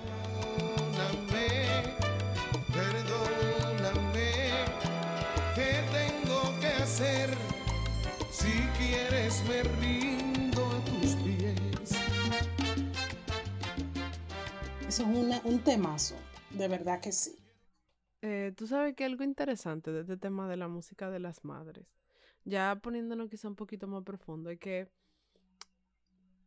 Perdóname, 1.32 1.56
perdóname, 2.72 4.30
¿qué 5.56 5.80
tengo 5.92 6.60
que 6.60 6.68
hacer? 6.68 7.30
Si 8.30 8.52
quieres 8.78 9.42
me 9.48 9.64
rindo 9.80 10.64
a 10.66 10.84
tus 10.84 11.16
pies. 11.16 11.90
Eso 14.86 15.02
es 15.02 15.08
una- 15.08 15.40
un 15.42 15.58
temazo, 15.64 16.14
de 16.50 16.68
verdad 16.68 17.00
que 17.00 17.10
sí. 17.10 17.36
Eh, 18.22 18.52
Tú 18.56 18.68
sabes 18.68 18.94
que 18.94 19.04
algo 19.04 19.24
interesante 19.24 19.90
de 19.90 20.02
este 20.02 20.16
tema 20.16 20.48
de 20.48 20.56
la 20.56 20.68
música 20.68 21.10
de 21.10 21.18
las 21.18 21.44
madres, 21.44 21.86
ya 22.44 22.78
poniéndonos 22.80 23.28
quizá 23.28 23.48
un 23.48 23.56
poquito 23.56 23.88
más 23.88 24.04
profundo, 24.04 24.48
es 24.50 24.60
que 24.60 24.88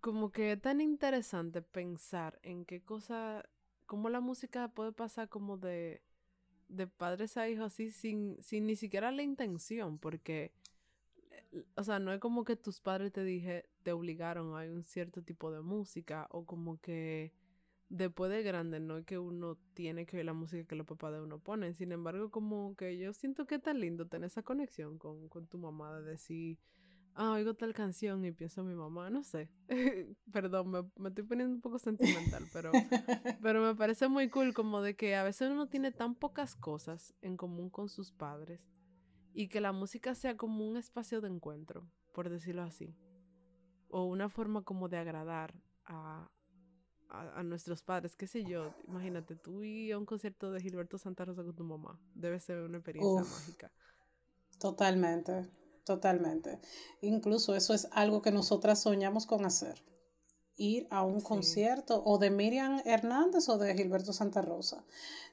como 0.02 0.32
que 0.32 0.58
tan 0.58 0.82
interesante 0.82 1.62
pensar 1.62 2.40
en 2.44 2.66
qué 2.66 2.82
cosa, 2.82 3.48
cómo 3.86 4.10
la 4.10 4.20
música 4.20 4.68
puede 4.70 4.92
pasar 4.92 5.30
como 5.30 5.58
de, 5.58 6.02
de 6.70 6.88
padres 6.88 7.38
a 7.38 7.48
hijos 7.48 7.68
así 7.74 7.92
sin, 7.92 8.38
sin 8.42 8.66
ni 8.66 8.76
siquiera 8.76 9.12
la 9.12 9.24
intención, 9.24 10.00
porque, 10.00 10.52
eh, 11.30 11.64
o 11.76 11.84
sea, 11.84 12.00
no 12.00 12.12
es 12.12 12.20
como 12.20 12.44
que 12.44 12.56
tus 12.56 12.82
padres 12.82 13.12
te 13.14 13.24
dije, 13.24 13.70
te 13.84 13.92
obligaron 13.94 14.58
a 14.58 14.64
un 14.72 14.84
cierto 14.84 15.22
tipo 15.22 15.52
de 15.52 15.62
música 15.62 16.28
o 16.32 16.46
como 16.46 16.82
que 16.82 17.32
después 17.90 18.32
de 18.32 18.42
grande 18.42 18.80
no 18.80 18.98
es 18.98 19.06
que 19.06 19.20
uno 19.20 19.58
tiene 19.74 20.06
que 20.06 20.18
oír 20.18 20.26
la 20.26 20.34
música 20.34 20.66
que 20.66 20.76
los 20.76 20.88
papás 20.88 21.14
de 21.14 21.22
uno 21.22 21.40
ponen. 21.40 21.76
Sin 21.76 21.92
embargo, 21.92 22.32
como 22.32 22.76
que 22.76 22.98
yo 22.98 23.14
siento 23.14 23.46
que 23.46 23.56
es 23.56 23.62
tan 23.62 23.80
lindo 23.80 24.08
tener 24.08 24.28
esa 24.28 24.44
conexión 24.44 24.98
con, 24.98 25.30
con 25.30 25.48
tu 25.48 25.58
mamá 25.58 26.00
de 26.00 26.12
decir, 26.12 26.58
ah, 27.16 27.32
oigo 27.32 27.54
tal 27.54 27.74
canción 27.74 28.24
y 28.26 28.32
pienso 28.32 28.62
en 28.62 28.68
mi 28.68 28.76
mamá, 28.76 29.10
no 29.10 29.24
sé. 29.24 29.50
Perdón, 30.32 30.70
me, 30.72 30.84
me 30.98 31.10
estoy 31.10 31.24
poniendo 31.24 31.56
un 31.56 31.62
poco 31.62 31.80
sentimental, 31.80 32.48
pero, 32.52 32.72
pero 33.42 33.62
me 33.62 33.76
parece 33.76 34.08
muy 34.08 34.30
cool 34.30 34.54
como 34.54 34.82
de 34.82 34.96
que 34.96 35.16
a 35.16 35.24
veces 35.24 35.52
uno 35.52 35.68
tiene 35.68 35.92
tan 35.92 36.16
pocas 36.16 36.56
cosas 36.56 37.14
en 37.22 37.38
común 37.38 37.70
con 37.70 37.90
sus 37.90 38.12
padres 38.12 38.62
y 39.34 39.48
que 39.48 39.62
la 39.62 39.72
música 39.72 40.16
sea 40.16 40.38
como 40.38 40.68
un 40.70 40.78
espacio 40.78 41.22
de 41.22 41.30
encuentro, 41.30 41.90
por 42.14 42.30
decirlo 42.30 42.64
así. 42.64 42.96
O 43.90 44.06
una 44.06 44.30
forma 44.30 44.64
como 44.64 44.88
de 44.90 44.98
agradar 44.98 45.54
a, 45.86 46.30
a, 47.10 47.40
a 47.40 47.44
nuestros 47.44 47.84
padres, 47.84 48.16
qué 48.16 48.28
sé 48.28 48.46
yo. 48.46 48.74
Imagínate, 48.88 49.36
tú 49.36 49.64
ir 49.64 49.94
a 49.94 49.98
un 49.98 50.06
concierto 50.06 50.52
de 50.52 50.62
Gilberto 50.62 50.98
Santa 50.98 51.26
Rosa 51.26 51.44
con 51.44 51.56
tu 51.56 51.64
mamá. 51.64 52.00
Debe 52.14 52.40
ser 52.40 52.60
una 52.60 52.78
experiencia 52.78 53.24
Uf. 53.24 53.30
mágica. 53.32 53.72
Totalmente, 54.60 55.50
totalmente. 55.84 56.60
Incluso 57.02 57.56
eso 57.56 57.74
es 57.74 57.88
algo 57.92 58.22
que 58.22 58.32
nosotras 58.32 58.82
soñamos 58.82 59.26
con 59.26 59.46
hacer. 59.46 59.84
Ir 60.58 60.86
a 60.92 61.04
un 61.04 61.22
Sí. 61.22 61.26
concierto 61.26 62.04
o 62.06 62.18
de 62.18 62.30
Miriam 62.30 62.82
Hernández 62.86 63.50
o 63.50 63.58
de 63.58 63.74
Gilberto 63.76 64.14
Santa 64.14 64.42
Rosa. 64.42 64.84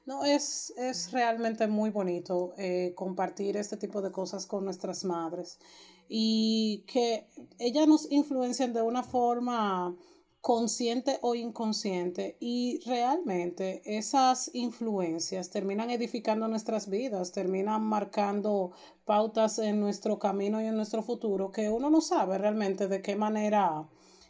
No, 0.05 0.25
es, 0.25 0.73
es 0.77 1.11
realmente 1.11 1.67
muy 1.67 1.91
bonito 1.91 2.53
eh, 2.57 2.93
compartir 2.95 3.57
este 3.57 3.77
tipo 3.77 4.01
de 4.01 4.11
cosas 4.11 4.47
con 4.47 4.63
nuestras 4.65 5.03
madres 5.05 5.59
y 6.07 6.83
que 6.87 7.27
ellas 7.59 7.87
nos 7.87 8.11
influencian 8.11 8.73
de 8.73 8.81
una 8.81 9.03
forma 9.03 9.95
consciente 10.41 11.19
o 11.21 11.35
inconsciente 11.35 12.37
y 12.39 12.79
realmente 12.85 13.81
esas 13.85 14.49
influencias 14.53 15.49
terminan 15.49 15.89
edificando 15.89 16.47
nuestras 16.47 16.89
vidas, 16.89 17.31
terminan 17.33 17.83
marcando 17.83 18.71
pautas 19.05 19.59
en 19.59 19.79
nuestro 19.79 20.17
camino 20.17 20.61
y 20.61 20.65
en 20.65 20.75
nuestro 20.75 21.03
futuro 21.03 21.51
que 21.51 21.69
uno 21.69 21.89
no 21.89 21.99
sabe 21.99 22.37
realmente 22.37 22.87
de 22.87 23.01
qué 23.01 23.15
manera 23.17 23.89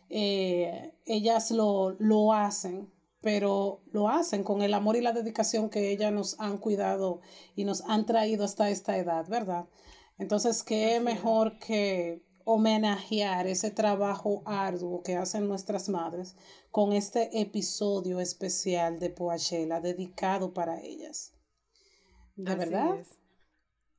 eh, 0.09 0.93
ellas 1.05 1.51
lo, 1.51 1.91
lo 1.99 2.33
hacen, 2.33 2.91
pero 3.21 3.81
lo 3.91 4.09
hacen 4.09 4.43
con 4.43 4.63
el 4.63 4.73
amor 4.73 4.95
y 4.95 5.01
la 5.01 5.13
dedicación 5.13 5.69
que 5.69 5.91
ellas 5.91 6.11
nos 6.11 6.39
han 6.39 6.57
cuidado 6.57 7.21
y 7.55 7.65
nos 7.65 7.81
han 7.81 8.07
traído 8.07 8.45
hasta 8.45 8.69
esta 8.71 8.97
edad, 8.97 9.27
¿verdad? 9.29 9.67
Entonces, 10.17 10.63
qué 10.63 10.99
mejor 10.99 11.59
que 11.59 12.23
homenajear 12.51 13.45
ese 13.47 13.69
trabajo 13.69 14.41
arduo 14.45 15.03
que 15.03 15.15
hacen 15.15 15.47
nuestras 15.47 15.87
madres 15.87 16.35
con 16.71 16.93
este 16.93 17.39
episodio 17.39 18.19
especial 18.19 18.99
de 18.99 19.11
Poachela 19.11 19.81
dedicado 19.81 20.53
para 20.53 20.81
ellas. 20.81 21.33
¿De 22.35 22.51
Así 22.51 22.59
verdad? 22.59 22.99
es. 22.99 23.07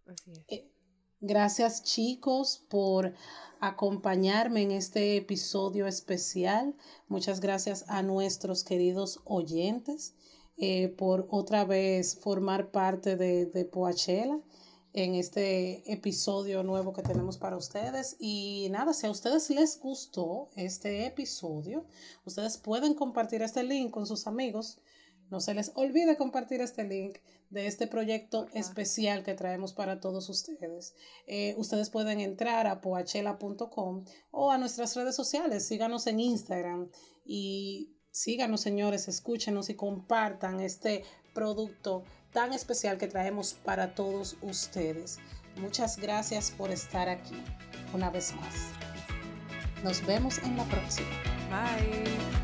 Así 0.07 0.33
es. 0.33 0.45
Eh, 0.49 0.71
Gracias 1.23 1.83
chicos 1.83 2.65
por 2.71 3.13
acompañarme 3.61 4.63
en 4.63 4.71
este 4.71 5.19
episodio 5.19 5.87
especial. 5.87 6.75
Muchas 7.09 7.41
gracias 7.41 7.85
a 7.89 8.03
nuestros 8.03 8.65
queridos 8.65 9.21
oyentes 9.27 10.15
eh, 10.57 10.89
por 10.89 11.29
otra 11.31 11.67
vez 11.67 12.19
formar 12.19 12.71
parte 12.71 13.17
de, 13.17 13.45
de 13.45 13.67
Poachela 13.67 14.41
en 14.92 15.14
este 15.14 15.92
episodio 15.92 16.62
nuevo 16.62 16.92
que 16.92 17.03
tenemos 17.03 17.38
para 17.38 17.57
ustedes. 17.57 18.16
Y 18.18 18.68
nada, 18.70 18.93
si 18.93 19.07
a 19.07 19.11
ustedes 19.11 19.51
les 19.51 19.78
gustó 19.80 20.51
este 20.57 21.07
episodio, 21.07 21.84
ustedes 22.24 22.59
pueden 22.59 22.95
compartir 22.95 23.43
este 23.43 23.62
link 23.62 23.91
con 23.91 24.07
sus 24.07 24.26
amigos. 24.26 24.78
No 25.30 25.41
se 25.41 25.55
les 25.55 25.70
olvide 25.76 26.16
compartir 26.16 26.61
este 26.61 26.82
link 26.84 27.18
de 27.51 27.66
este 27.66 27.86
proyecto 27.86 28.49
especial 28.53 29.22
que 29.22 29.34
traemos 29.34 29.72
para 29.72 30.01
todos 30.01 30.28
ustedes. 30.28 30.95
Eh, 31.26 31.55
ustedes 31.57 31.88
pueden 31.91 32.20
entrar 32.20 32.66
a 32.66 32.80
poachela.com 32.80 34.05
o 34.32 34.51
a 34.51 34.59
nuestras 34.59 34.97
redes 34.97 35.14
sociales. 35.14 35.66
Síganos 35.66 36.09
en 36.09 36.18
Instagram 36.18 36.91
y 37.24 37.93
síganos, 38.11 38.61
señores, 38.61 39.07
escúchenos 39.07 39.70
y 39.70 39.74
compartan 39.74 40.61
este 40.61 41.05
producto 41.32 42.03
tan 42.33 42.53
especial 42.53 42.99
que 42.99 43.07
traemos 43.07 43.55
para 43.55 43.95
todos 43.95 44.37
ustedes. 44.43 45.18
Muchas 45.57 45.99
gracias 45.99 46.51
por 46.51 46.70
estar 46.70 47.09
aquí 47.09 47.43
una 47.93 48.11
vez 48.11 48.35
más. 48.35 48.55
Nos 49.83 50.05
vemos 50.07 50.39
en 50.39 50.57
la 50.57 50.64
próxima. 50.64 51.09
Bye. 51.51 52.39